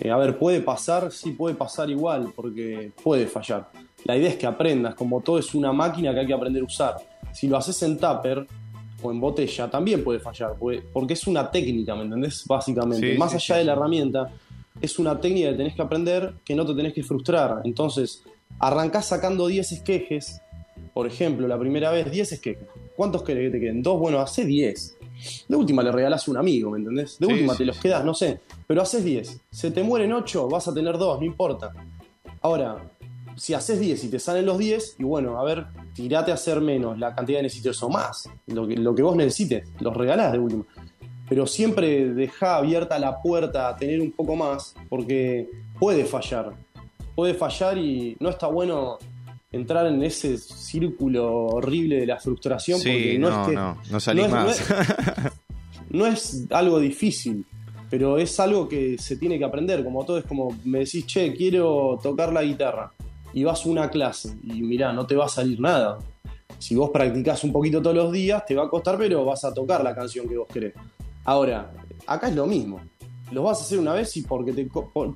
eh, 0.01 0.11
a 0.11 0.17
ver, 0.17 0.39
puede 0.39 0.61
pasar, 0.61 1.11
sí 1.11 1.33
puede 1.33 1.57
pasar 1.57 1.91
igual, 1.91 2.33
porque 2.35 2.93
puede 3.03 3.27
fallar. 3.27 3.69
La 4.05 4.17
idea 4.17 4.31
es 4.31 4.37
que 4.37 4.47
aprendas, 4.47 4.95
como 4.95 5.21
todo 5.21 5.39
es 5.39 5.55
una 5.55 5.73
máquina 5.73 6.15
que 6.15 6.21
hay 6.21 6.27
que 6.27 6.33
aprender 6.33 6.63
a 6.63 6.67
usar. 6.67 6.97
Si 7.33 7.49
lo 7.49 7.57
haces 7.57 7.83
en 7.83 7.99
tupper 7.99 8.47
o 9.03 9.11
en 9.11 9.21
botella, 9.21 9.69
también 9.69 10.05
puede 10.05 10.21
fallar, 10.21 10.55
porque 10.93 11.15
es 11.15 11.27
una 11.27 11.51
técnica, 11.51 11.97
¿me 11.97 12.03
entendés? 12.03 12.45
Básicamente, 12.47 13.19
más 13.19 13.35
allá 13.35 13.57
de 13.57 13.65
la 13.65 13.73
herramienta, 13.73 14.31
es 14.81 14.99
una 15.01 15.21
técnica 15.21 15.51
que 15.51 15.57
tenés 15.57 15.75
que 15.75 15.83
aprender 15.83 16.35
que 16.45 16.55
no 16.55 16.65
te 16.65 16.75
tenés 16.75 16.93
que 16.93 17.03
frustrar. 17.03 17.63
Entonces, 17.65 18.23
arrancás 18.61 19.07
sacando 19.07 19.49
10 19.49 19.73
esquejes, 19.73 20.41
por 20.95 21.09
ejemplo, 21.09 21.49
la 21.49 21.59
primera 21.59 21.91
vez, 21.91 22.09
10 22.09 22.33
esquejes. 22.33 22.69
¿Cuántos 22.95 23.25
querés 23.25 23.51
que 23.51 23.59
te 23.59 23.61
queden? 23.61 23.83
¿Dos? 23.83 23.99
Bueno, 23.99 24.21
hace 24.21 24.45
10. 24.45 24.98
De 25.49 25.57
última 25.57 25.83
le 25.83 25.93
regalás 25.93 26.27
a 26.27 26.31
un 26.31 26.37
amigo, 26.37 26.71
¿me 26.71 26.79
entendés? 26.79 27.19
De 27.19 27.27
última 27.27 27.57
te 27.57 27.65
los 27.65 27.79
quedas, 27.79 28.05
no 28.05 28.15
sé. 28.15 28.41
Pero 28.67 28.83
haces 28.83 29.05
10. 29.05 29.41
Se 29.51 29.71
te 29.71 29.83
mueren 29.83 30.13
8, 30.13 30.49
vas 30.49 30.69
a 30.69 30.75
tener 30.75 30.99
2, 30.99 31.21
no 31.21 31.27
importa. 31.27 31.73
Ahora, 32.41 32.91
si 33.37 33.55
haces 33.55 33.81
10 33.81 34.05
y 34.05 34.09
te 34.09 34.19
salen 34.19 34.47
los 34.47 34.59
10, 34.59 34.97
y 34.99 35.05
bueno, 35.05 35.39
a 35.39 35.45
ver, 35.45 35.67
tirate 35.95 36.31
a 36.31 36.35
hacer 36.35 36.61
menos 36.61 36.99
la 36.99 37.15
cantidad 37.15 37.39
de 37.39 37.45
necesitos 37.45 37.83
o 37.83 37.89
más. 37.89 38.29
Lo 38.47 38.67
que, 38.67 38.77
lo 38.77 38.95
que 38.95 39.03
vos 39.03 39.17
necesites, 39.17 39.69
los 39.81 39.97
regalás 39.97 40.33
de 40.33 40.39
última. 40.39 40.65
Pero 41.29 41.47
siempre 41.47 42.13
deja 42.15 42.57
abierta 42.57 42.99
la 42.99 43.21
puerta 43.21 43.69
a 43.69 43.77
tener 43.77 44.01
un 44.01 44.13
poco 44.13 44.37
más, 44.37 44.75
porque 44.89 45.49
puede 45.79 46.05
fallar. 46.05 46.55
Puede 47.15 47.35
fallar 47.35 47.79
y 47.79 48.17
no 48.21 48.31
está 48.31 48.47
bueno 48.47 48.99
entrar 49.51 49.87
en 49.87 50.03
ese 50.03 50.37
círculo 50.39 51.47
horrible 51.47 52.01
de 52.01 52.07
la 52.07 52.19
frustración 52.19 52.79
porque 52.79 53.19
no, 53.19 53.43
es 53.43 53.49
que 53.49 53.55
no, 53.55 53.79
no 53.91 54.01
salís 54.01 54.29
más. 54.29 54.65
No 55.91 56.07
es, 56.07 56.47
algo 56.51 56.79
difícil, 56.81 57.47
pero 57.89 58.19
es 58.19 58.39
algo 58.41 58.69
que 58.69 58.99
se 58.99 59.17
tiene 59.17 59.39
que 59.39 59.45
aprender. 59.45 59.83
Como 59.83 60.05
todo 60.05 60.19
es 60.19 60.25
como 60.25 60.55
me 60.65 60.81
decís, 60.81 61.07
che, 61.07 61.33
quiero 61.33 61.99
tocar 62.03 62.31
la 62.31 62.43
guitarra 62.43 62.93
y 63.33 63.45
vas 63.45 63.65
a 63.65 63.69
una 63.71 63.89
clase 63.89 64.37
y 64.43 64.61
mirá, 64.61 64.93
no 64.93 65.07
te 65.07 65.17
va 65.17 65.25
a 65.25 65.29
salir 65.31 65.59
nada. 65.61 65.99
Si 66.59 66.75
vos 66.75 66.91
practicás 66.91 67.43
un 67.45 67.53
poquito 67.53 67.81
todos 67.81 67.97
los 67.97 68.13
días, 68.13 68.45
te 68.45 68.55
va 68.55 68.65
a 68.65 68.69
costar, 68.69 68.99
pero 68.99 69.25
vas 69.25 69.45
a 69.45 69.55
tocar 69.55 69.83
la 69.83 69.95
canción 69.95 70.29
que 70.29 70.37
vos 70.37 70.49
querés. 70.53 70.75
Ahora, 71.25 71.73
acá 72.07 72.29
es 72.29 72.35
lo 72.35 72.47
mismo. 72.47 72.81
Lo 73.31 73.45
vas 73.45 73.59
a 73.61 73.63
hacer 73.63 73.79
una 73.79 73.95
vez 73.95 74.15
y 74.17 74.23
porque 74.23 74.53
te, 74.53 74.69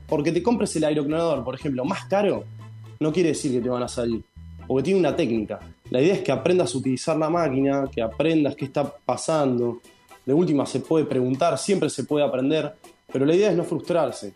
porque 0.06 0.32
te 0.32 0.42
compres 0.42 0.74
el 0.76 0.84
aeroclonador, 0.84 1.44
por 1.44 1.54
ejemplo, 1.54 1.84
más 1.84 2.06
caro, 2.06 2.44
no 3.02 3.12
quiere 3.12 3.30
decir 3.30 3.52
que 3.52 3.60
te 3.60 3.68
van 3.68 3.82
a 3.82 3.88
salir, 3.88 4.22
porque 4.66 4.84
tiene 4.84 5.00
una 5.00 5.14
técnica. 5.14 5.60
La 5.90 6.00
idea 6.00 6.14
es 6.14 6.20
que 6.20 6.32
aprendas 6.32 6.74
a 6.74 6.78
utilizar 6.78 7.16
la 7.16 7.28
máquina, 7.28 7.84
que 7.92 8.00
aprendas 8.00 8.56
qué 8.56 8.64
está 8.64 8.90
pasando. 9.04 9.80
De 10.24 10.32
última 10.32 10.64
se 10.64 10.80
puede 10.80 11.04
preguntar, 11.04 11.58
siempre 11.58 11.90
se 11.90 12.04
puede 12.04 12.24
aprender, 12.24 12.72
pero 13.12 13.26
la 13.26 13.34
idea 13.34 13.50
es 13.50 13.56
no 13.56 13.64
frustrarse. 13.64 14.32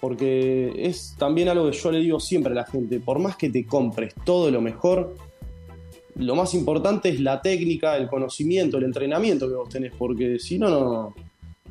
porque 0.00 0.72
es 0.76 1.14
también 1.18 1.48
algo 1.48 1.70
que 1.70 1.76
yo 1.76 1.92
le 1.92 1.98
digo 1.98 2.18
siempre 2.18 2.52
a 2.52 2.56
la 2.56 2.64
gente, 2.64 3.00
por 3.00 3.18
más 3.18 3.36
que 3.36 3.50
te 3.50 3.66
compres 3.66 4.14
todo 4.24 4.50
lo 4.50 4.60
mejor, 4.60 5.14
lo 6.16 6.34
más 6.34 6.54
importante 6.54 7.10
es 7.10 7.20
la 7.20 7.40
técnica, 7.40 7.96
el 7.96 8.08
conocimiento, 8.08 8.78
el 8.78 8.84
entrenamiento 8.84 9.48
que 9.48 9.54
vos 9.54 9.68
tenés, 9.68 9.92
porque 9.96 10.38
si 10.38 10.58
no, 10.58 10.70
no, 10.70 11.14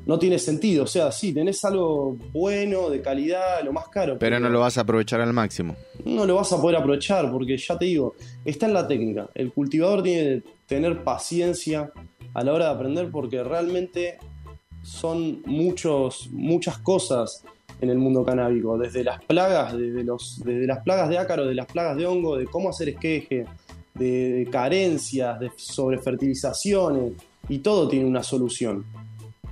no 0.09 0.17
tiene 0.17 0.39
sentido. 0.39 0.85
O 0.85 0.87
sea, 0.87 1.11
sí, 1.11 1.33
tenés 1.33 1.63
algo 1.63 2.17
bueno, 2.33 2.89
de 2.89 2.99
calidad, 2.99 3.63
lo 3.63 3.71
más 3.71 3.89
caro. 3.89 4.17
Pero 4.17 4.39
no 4.39 4.49
lo 4.49 4.59
vas 4.59 4.79
a 4.79 4.81
aprovechar 4.81 5.21
al 5.21 5.33
máximo. 5.33 5.75
No 6.03 6.25
lo 6.25 6.33
vas 6.33 6.51
a 6.51 6.59
poder 6.59 6.77
aprovechar, 6.77 7.31
porque 7.31 7.55
ya 7.55 7.77
te 7.77 7.85
digo, 7.85 8.15
está 8.43 8.65
en 8.65 8.73
la 8.73 8.87
técnica. 8.87 9.29
El 9.35 9.53
cultivador 9.53 10.01
tiene 10.01 10.41
que 10.41 10.43
tener 10.65 11.03
paciencia 11.03 11.91
a 12.33 12.43
la 12.43 12.53
hora 12.53 12.65
de 12.65 12.71
aprender, 12.71 13.11
porque 13.11 13.43
realmente 13.43 14.17
son 14.81 15.43
muchos, 15.45 16.29
muchas 16.31 16.79
cosas 16.79 17.43
en 17.79 17.91
el 17.91 17.99
mundo 17.99 18.25
canábico, 18.25 18.79
desde 18.79 19.03
las 19.03 19.23
plagas, 19.23 19.77
desde, 19.77 20.03
los, 20.03 20.41
desde 20.43 20.65
las 20.65 20.79
plagas 20.79 21.09
de 21.09 21.19
ácaro, 21.19 21.45
de 21.45 21.53
las 21.53 21.67
plagas 21.67 21.95
de 21.95 22.07
hongo, 22.07 22.35
de 22.35 22.47
cómo 22.47 22.69
hacer 22.69 22.89
esqueje, 22.89 23.45
de, 23.93 24.47
carencias, 24.51 25.39
de 25.39 25.51
sobrefertilizaciones, 25.55 27.13
y 27.47 27.59
todo 27.59 27.87
tiene 27.87 28.05
una 28.05 28.23
solución. 28.23 28.85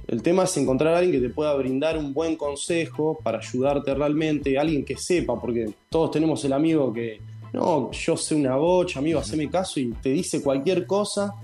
El 0.08 0.22
tema 0.24 0.44
es 0.44 0.56
encontrar 0.56 0.94
a 0.94 1.00
alguien 1.00 1.22
que 1.22 1.28
te 1.28 1.34
pueda 1.34 1.54
brindar 1.56 1.98
un 1.98 2.14
buen 2.14 2.38
consejo 2.38 3.20
para 3.22 3.40
ayudarte 3.40 3.94
realmente, 3.94 4.58
alguien 4.58 4.86
que 4.86 4.96
sepa, 4.96 5.40
porque 5.40 5.70
todos 5.90 6.12
tenemos 6.12 6.44
el 6.46 6.54
amigo 6.54 6.94
que, 6.94 7.20
no, 7.52 7.92
yo 7.92 8.16
sé 8.16 8.36
una 8.36 8.56
bocha, 8.56 9.00
amigo, 9.00 9.20
haceme 9.20 9.50
caso 9.50 9.80
y 9.80 9.92
te 10.02 10.10
dice 10.10 10.42
cualquier 10.42 10.86
cosa 10.86 11.36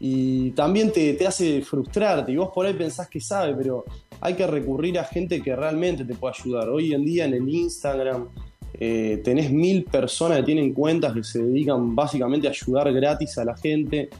y 0.00 0.50
también 0.50 0.92
te, 0.92 1.14
te, 1.14 1.26
hace 1.28 1.62
frustrarte 1.62 2.32
y 2.32 2.36
vos 2.36 2.50
por 2.52 2.66
ahí 2.66 2.74
pensás 2.74 3.08
que 3.08 3.20
sabe, 3.20 3.54
pero 3.54 3.84
hay 4.20 4.34
que 4.34 4.48
recurrir 4.48 4.98
a 4.98 5.04
gente 5.04 5.40
que 5.40 5.54
realmente 5.54 6.04
te 6.04 6.14
pueda 6.14 6.34
ayudar. 6.36 6.68
Hoy 6.70 6.92
en 6.92 7.04
día 7.04 7.24
en 7.26 7.34
el 7.34 7.48
Instagram 7.48 8.26
eh, 8.74 9.20
tenés 9.22 9.52
mil 9.52 9.84
personas 9.84 10.38
que 10.38 10.44
tienen 10.44 10.72
cuentas 10.72 11.12
que 11.12 11.22
se 11.22 11.40
dedican 11.40 11.94
básicamente 11.94 12.48
a 12.48 12.50
ayudar 12.50 12.92
gratis 12.92 13.38
a 13.38 13.44
la 13.44 13.56
gente, 13.56 14.10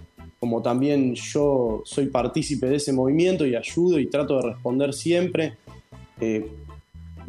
como 0.42 0.60
también 0.60 1.14
yo 1.14 1.82
soy 1.84 2.06
partícipe 2.06 2.66
de 2.66 2.74
ese 2.74 2.92
movimiento 2.92 3.46
y 3.46 3.54
ayudo 3.54 4.00
y 4.00 4.06
trato 4.06 4.38
de 4.38 4.48
responder 4.48 4.92
siempre. 4.92 5.56
Eh, 6.20 6.50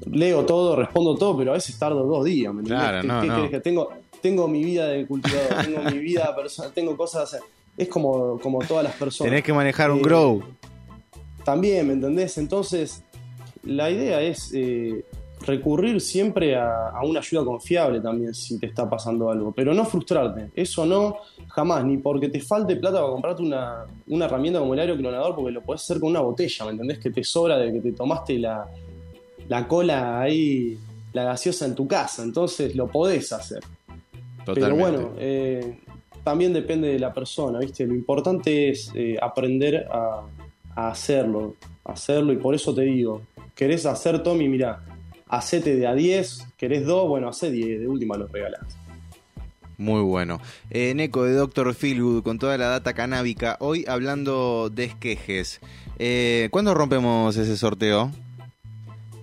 leo 0.10 0.44
todo, 0.48 0.76
respondo 0.76 1.14
todo, 1.14 1.38
pero 1.38 1.52
a 1.52 1.54
veces 1.54 1.78
tardo 1.78 2.04
dos 2.08 2.26
días. 2.26 2.52
¿me 2.52 2.64
claro, 2.64 3.04
no, 3.04 3.52
que 3.52 3.60
tengo, 3.60 3.90
tengo 4.20 4.48
mi 4.48 4.64
vida 4.64 4.88
de 4.88 5.06
cultivador, 5.06 5.64
tengo 5.64 5.92
mi 5.92 6.00
vida 6.00 6.36
personal, 6.36 6.72
tengo 6.74 6.98
cosas 6.98 7.40
es 7.78 7.88
como, 7.88 8.40
como 8.40 8.58
todas 8.64 8.84
las 8.84 8.96
personas. 8.96 9.30
Tenés 9.30 9.44
que 9.44 9.54
manejar 9.54 9.92
un 9.92 10.00
eh, 10.00 10.02
grow. 10.02 10.44
También, 11.46 11.86
¿me 11.86 11.94
entendés? 11.94 12.40
Entonces, 12.40 13.04
la 13.62 13.92
idea 13.92 14.24
es 14.24 14.52
eh, 14.56 15.06
recurrir 15.46 16.02
siempre 16.02 16.56
a, 16.56 16.92
una 17.04 17.20
ayuda 17.20 17.44
confiable 17.44 18.00
también 18.00 18.34
si 18.34 18.60
te 18.60 18.68
está 18.68 18.90
pasando 18.90 19.30
algo, 19.30 19.52
pero 19.52 19.74
no 19.74 19.86
frustrarte. 19.86 20.50
Eso 20.56 20.86
no, 20.86 21.18
jamás, 21.50 21.86
ni 21.86 21.98
porque 21.98 22.30
te 22.30 22.40
falte 22.40 22.76
plata 22.76 23.00
para 23.00 23.12
comprarte 23.12 23.44
una, 23.44 23.86
una 24.08 24.26
herramienta 24.26 24.60
como 24.60 24.74
el 24.74 24.80
aeroclonador, 24.80 25.36
porque 25.36 25.52
lo 25.52 25.62
podés 25.62 25.82
hacer 25.82 26.00
con 26.00 26.10
una 26.10 26.22
botella, 26.22 26.66
¿me 26.66 26.72
entendés? 26.72 27.00
Que 27.00 27.12
te 27.12 27.24
sobra 27.24 27.58
de 27.58 27.72
que 27.74 27.80
te 27.80 27.92
tomaste 27.92 28.40
la, 28.40 28.68
la 29.50 29.68
cola 29.68 30.22
ahí, 30.22 30.78
la 31.14 31.24
gaseosa 31.26 31.66
en 31.66 31.76
tu 31.76 31.88
casa, 31.88 32.24
entonces 32.24 32.76
lo 32.76 32.88
podés 32.88 33.32
hacer. 33.34 33.62
Totalmente. 34.46 34.62
Pero 34.62 34.76
bueno, 34.76 35.12
eh, 35.18 35.80
también 36.24 36.54
depende 36.54 36.88
de 36.88 37.00
la 37.00 37.14
persona, 37.14 37.60
¿viste? 37.60 37.86
Lo 37.86 37.94
importante 37.94 38.70
es 38.70 38.92
eh, 38.96 39.18
aprender 39.22 39.88
a, 39.92 40.22
hacerlo, 40.76 41.56
hacerlo 41.86 42.34
y 42.34 42.38
por 42.38 42.56
eso 42.56 42.74
te 42.74 42.82
digo, 42.82 43.22
querés 43.54 43.86
hacer 43.86 44.24
Tommy, 44.24 44.48
mira, 44.50 44.84
hacete 45.28 45.76
de 45.76 45.88
a 45.88 45.94
10, 45.94 46.48
querés 46.58 46.86
2, 46.86 47.08
bueno, 47.08 47.30
hacé 47.30 47.52
10, 47.52 47.82
de 47.82 47.88
última 47.88 48.18
los 48.18 48.32
regalás. 48.32 48.62
Muy 49.78 50.02
bueno. 50.02 50.40
Eh, 50.70 50.94
Neko 50.94 51.24
de 51.24 51.34
Dr. 51.34 51.74
Philwood 51.74 52.24
con 52.24 52.40
toda 52.40 52.58
la 52.58 52.68
data 52.68 52.94
canábica, 52.94 53.58
hoy 53.60 53.86
hablando 53.88 54.70
de 54.70 54.86
esquejes. 54.86 55.60
Eh, 56.00 56.48
¿Cuándo 56.52 56.74
rompemos 56.74 57.36
ese 57.36 57.58
sorteo? 57.58 58.12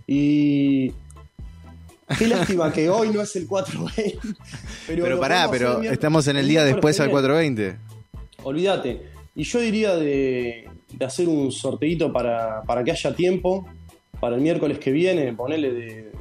Y 0.07 0.93
Qué 2.19 2.27
lástima 2.27 2.73
que 2.73 2.91
hoy 2.91 3.11
no 3.11 3.23
es 3.23 3.37
el 3.37 3.47
420. 3.47 4.19
Pero, 4.87 5.21
pará, 5.21 5.49
pero 5.49 5.83
estamos 5.83 6.27
en 6.27 6.37
el 6.37 6.49
día 6.49 6.65
después 6.65 6.99
al 6.99 7.11
420. 7.11 7.77
Olvídate. 8.43 9.03
Y 9.37 9.45
yo 9.45 9.61
diría 9.61 9.95
de, 9.95 10.69
hacer 11.05 11.29
un 11.29 11.53
sorteito 11.53 12.13
para, 12.13 12.65
que 12.85 12.91
haya 12.91 13.15
tiempo. 13.15 13.69
Para 14.21 14.37
el 14.37 14.43
miércoles 14.43 14.79
que 14.79 14.91
viene, 14.91 15.33
ponerle 15.33 15.73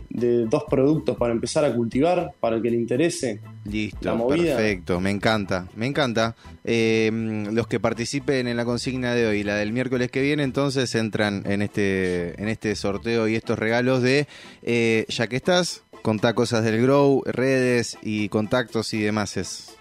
de, 0.10 0.46
dos 0.46 0.64
productos 0.70 1.18
para 1.18 1.32
empezar 1.32 1.64
a 1.64 1.74
cultivar, 1.74 2.32
para 2.40 2.58
el 2.58 2.62
que 2.62 2.72
le 2.72 2.78
interese. 2.78 3.42
Listo, 3.66 4.28
perfecto, 4.28 5.00
me 5.00 5.12
encanta, 5.12 5.68
me 5.76 5.86
encanta. 5.86 6.36
Eh, 6.64 7.12
los 7.52 7.68
que 7.68 7.80
participen 7.80 8.48
en 8.48 8.58
la 8.58 8.66
consigna 8.66 9.14
de 9.14 9.28
hoy, 9.28 9.44
la 9.44 9.56
del 9.56 9.72
miércoles 9.72 10.12
que 10.12 10.22
viene, 10.22 10.44
entonces 10.44 10.94
entran 10.96 11.44
en 11.46 11.62
este, 11.62 12.42
en 12.42 12.50
este 12.50 12.76
sorteo 12.76 13.28
y 13.28 13.36
estos 13.36 13.60
regalos 13.60 14.02
de, 14.02 14.28
eh, 14.64 15.06
ya 15.10 15.28
que 15.28 15.36
estás, 15.36 15.84
contá 16.02 16.34
cosas 16.34 16.64
del 16.64 16.82
Grow, 16.82 17.24
redes 17.26 17.98
y 18.02 18.30
contactos 18.30 18.94
y 18.94 19.02
demás. 19.02 19.38
Es. 19.38 19.76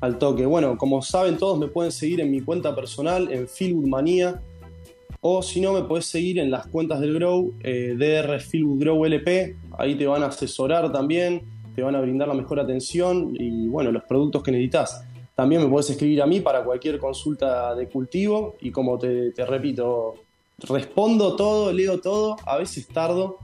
Al 0.00 0.18
toque. 0.18 0.44
Bueno, 0.44 0.76
como 0.76 1.02
saben 1.02 1.38
todos, 1.38 1.58
me 1.58 1.68
pueden 1.68 1.90
seguir 1.90 2.20
en 2.20 2.30
mi 2.30 2.40
cuenta 2.40 2.74
personal, 2.74 3.32
en 3.32 3.48
Philwood 3.48 3.86
o 5.28 5.42
si 5.42 5.60
no, 5.60 5.72
me 5.72 5.82
puedes 5.82 6.06
seguir 6.06 6.38
en 6.38 6.52
las 6.52 6.68
cuentas 6.68 7.00
del 7.00 7.14
Grow, 7.14 7.52
eh, 7.60 7.96
DR 7.98 8.38
Philwood 8.38 8.78
Grow 8.78 9.04
LP. 9.04 9.56
Ahí 9.76 9.96
te 9.96 10.06
van 10.06 10.22
a 10.22 10.26
asesorar 10.26 10.92
también, 10.92 11.42
te 11.74 11.82
van 11.82 11.96
a 11.96 12.00
brindar 12.00 12.28
la 12.28 12.34
mejor 12.34 12.60
atención 12.60 13.34
y 13.36 13.66
bueno, 13.66 13.90
los 13.90 14.04
productos 14.04 14.44
que 14.44 14.52
necesitas. 14.52 15.04
También 15.34 15.62
me 15.62 15.68
puedes 15.68 15.90
escribir 15.90 16.22
a 16.22 16.26
mí 16.26 16.40
para 16.40 16.62
cualquier 16.62 17.00
consulta 17.00 17.74
de 17.74 17.88
cultivo 17.88 18.54
y 18.60 18.70
como 18.70 18.98
te, 18.98 19.32
te 19.32 19.44
repito, 19.44 20.14
respondo 20.60 21.34
todo, 21.34 21.72
leo 21.72 22.00
todo, 22.00 22.36
a 22.46 22.58
veces 22.58 22.86
tardo, 22.86 23.38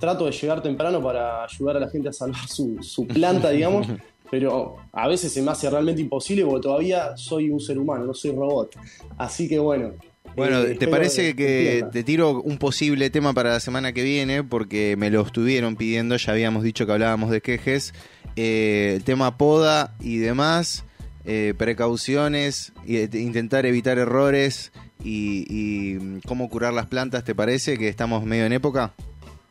trato 0.00 0.24
de 0.26 0.32
llegar 0.32 0.60
temprano 0.60 1.00
para 1.00 1.44
ayudar 1.44 1.76
a 1.76 1.80
la 1.80 1.88
gente 1.88 2.08
a 2.08 2.12
salvar 2.12 2.48
su, 2.48 3.06
planta, 3.06 3.50
digamos, 3.50 3.86
pero 4.30 4.74
a 4.92 5.06
veces 5.06 5.32
se 5.32 5.40
me 5.40 5.52
hace 5.52 5.70
realmente 5.70 6.00
imposible 6.02 6.44
porque 6.44 6.62
todavía 6.62 7.16
soy 7.16 7.48
un 7.48 7.60
ser 7.60 7.78
humano, 7.78 8.06
no 8.06 8.14
soy 8.14 8.32
robot. 8.32 8.74
Así 9.16 9.48
que 9.48 9.60
bueno. 9.60 9.92
Bueno, 10.38 10.62
eh, 10.62 10.76
¿te 10.76 10.88
parece 10.88 11.34
que 11.34 11.84
te 11.92 12.04
tiro 12.04 12.40
un 12.40 12.58
posible 12.58 13.10
tema 13.10 13.34
para 13.34 13.50
la 13.50 13.60
semana 13.60 13.92
que 13.92 14.02
viene? 14.02 14.44
Porque 14.44 14.96
me 14.96 15.10
lo 15.10 15.22
estuvieron 15.22 15.76
pidiendo, 15.76 16.16
ya 16.16 16.32
habíamos 16.32 16.62
dicho 16.62 16.86
que 16.86 16.92
hablábamos 16.92 17.30
de 17.30 17.40
quejes. 17.40 17.92
Eh, 18.36 18.94
el 18.96 19.04
tema 19.04 19.36
poda 19.36 19.96
y 20.00 20.18
demás, 20.18 20.84
eh, 21.24 21.54
precauciones, 21.58 22.72
intentar 22.86 23.66
evitar 23.66 23.98
errores 23.98 24.72
y, 25.02 25.44
y 25.50 26.20
cómo 26.26 26.48
curar 26.48 26.72
las 26.72 26.86
plantas, 26.86 27.24
¿te 27.24 27.34
parece 27.34 27.76
que 27.76 27.88
estamos 27.88 28.24
medio 28.24 28.46
en 28.46 28.52
época? 28.52 28.94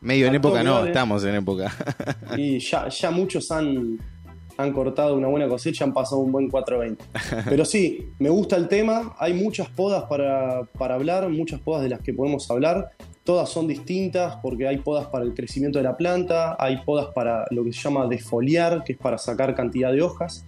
Medio 0.00 0.28
en 0.28 0.36
época 0.36 0.62
no, 0.62 0.86
estamos 0.86 1.24
en 1.24 1.34
época. 1.34 1.74
y 2.36 2.58
ya, 2.60 2.88
ya 2.88 3.10
muchos 3.10 3.50
han, 3.50 3.98
han 4.58 4.72
cortado 4.72 5.14
una 5.14 5.28
buena 5.28 5.48
cosecha, 5.48 5.84
han 5.84 5.94
pasado 5.94 6.20
un 6.20 6.32
buen 6.32 6.50
420. 6.50 7.04
Pero 7.48 7.64
sí, 7.64 8.10
me 8.18 8.28
gusta 8.28 8.56
el 8.56 8.66
tema, 8.66 9.14
hay 9.18 9.32
muchas 9.32 9.70
podas 9.70 10.04
para, 10.04 10.64
para 10.76 10.96
hablar, 10.96 11.28
muchas 11.28 11.60
podas 11.60 11.84
de 11.84 11.88
las 11.88 12.00
que 12.00 12.12
podemos 12.12 12.50
hablar. 12.50 12.90
Todas 13.22 13.48
son 13.48 13.68
distintas 13.68 14.36
porque 14.42 14.66
hay 14.66 14.78
podas 14.78 15.06
para 15.06 15.24
el 15.24 15.32
crecimiento 15.32 15.78
de 15.78 15.84
la 15.84 15.96
planta, 15.96 16.56
hay 16.58 16.78
podas 16.78 17.06
para 17.14 17.46
lo 17.50 17.62
que 17.64 17.72
se 17.72 17.82
llama 17.82 18.06
defoliar, 18.08 18.82
que 18.82 18.94
es 18.94 18.98
para 18.98 19.16
sacar 19.16 19.54
cantidad 19.54 19.92
de 19.92 20.02
hojas. 20.02 20.44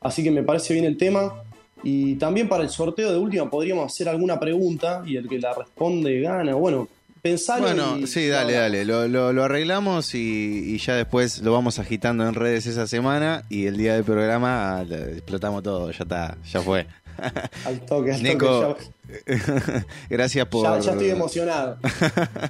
Así 0.00 0.24
que 0.24 0.30
me 0.30 0.42
parece 0.42 0.72
bien 0.72 0.86
el 0.86 0.96
tema. 0.96 1.42
Y 1.82 2.14
también 2.14 2.48
para 2.48 2.62
el 2.62 2.70
sorteo 2.70 3.12
de 3.12 3.18
última 3.18 3.50
podríamos 3.50 3.84
hacer 3.86 4.08
alguna 4.08 4.40
pregunta 4.40 5.02
y 5.04 5.16
el 5.16 5.28
que 5.28 5.38
la 5.38 5.52
responde 5.52 6.20
gana. 6.20 6.54
Bueno, 6.54 6.88
bueno, 7.22 8.06
sí, 8.06 8.28
dale, 8.28 8.54
dale. 8.54 8.84
Lo, 8.84 9.08
lo, 9.08 9.44
arreglamos 9.44 10.14
y, 10.14 10.78
ya 10.78 10.94
después 10.94 11.42
lo 11.42 11.52
vamos 11.52 11.78
agitando 11.78 12.26
en 12.26 12.34
redes 12.34 12.66
esa 12.66 12.86
semana 12.86 13.44
y 13.48 13.66
el 13.66 13.76
día 13.76 13.94
del 13.94 14.04
programa 14.04 14.78
ah, 14.78 14.82
explotamos 14.82 15.62
todo, 15.62 15.90
ya 15.90 16.02
está, 16.02 16.38
ya 16.50 16.60
fue. 16.62 16.86
Al 17.66 17.80
toque, 17.82 18.12
al 18.12 18.38
toque. 18.38 18.84
gracias 20.08 20.46
por. 20.46 20.82
Ya, 20.82 20.92
estoy 20.92 21.10
emocionado. 21.10 21.78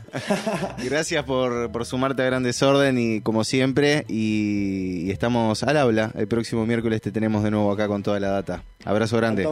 gracias 0.85 1.25
por, 1.25 1.73
por, 1.73 1.87
sumarte 1.87 2.23
a 2.23 2.27
Gran 2.27 2.43
Desorden 2.43 2.99
y 2.99 3.21
como 3.21 3.45
siempre. 3.45 4.05
Y, 4.09 5.11
estamos 5.11 5.63
al 5.63 5.77
habla. 5.77 6.13
El 6.15 6.29
próximo 6.29 6.67
miércoles 6.67 7.01
te 7.01 7.11
tenemos 7.11 7.43
de 7.43 7.51
nuevo 7.51 7.73
acá 7.73 7.89
con 7.89 8.03
toda 8.03 8.21
la 8.21 8.29
data. 8.29 8.63
Abrazo 8.85 9.17
grande. 9.17 9.49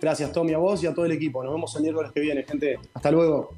Gracias, 0.00 0.32
Tommy, 0.32 0.54
a 0.54 0.58
vos 0.58 0.82
y 0.82 0.86
a 0.86 0.94
todo 0.94 1.06
el 1.06 1.12
equipo. 1.12 1.42
Nos 1.42 1.54
vemos 1.54 1.74
el 1.76 1.82
miércoles 1.82 2.12
que 2.12 2.20
viene, 2.20 2.42
gente. 2.44 2.78
Hasta 2.94 3.10
luego. 3.10 3.50